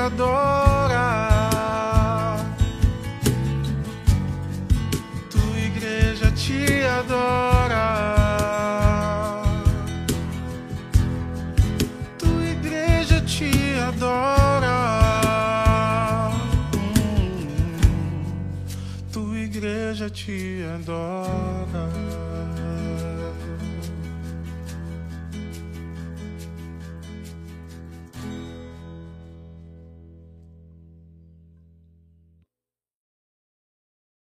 Adora. 0.07 1.07
Tua 5.31 5.59
igreja 5.59 6.31
te 6.31 6.87
adora. 6.87 7.87
Tua 12.19 12.45
igreja 12.45 13.21
te 13.21 13.51
adora. 13.89 14.77
Hum, 16.75 17.45
tua 19.13 19.39
igreja 19.39 20.11
te 20.11 20.65
adora. 20.75 21.64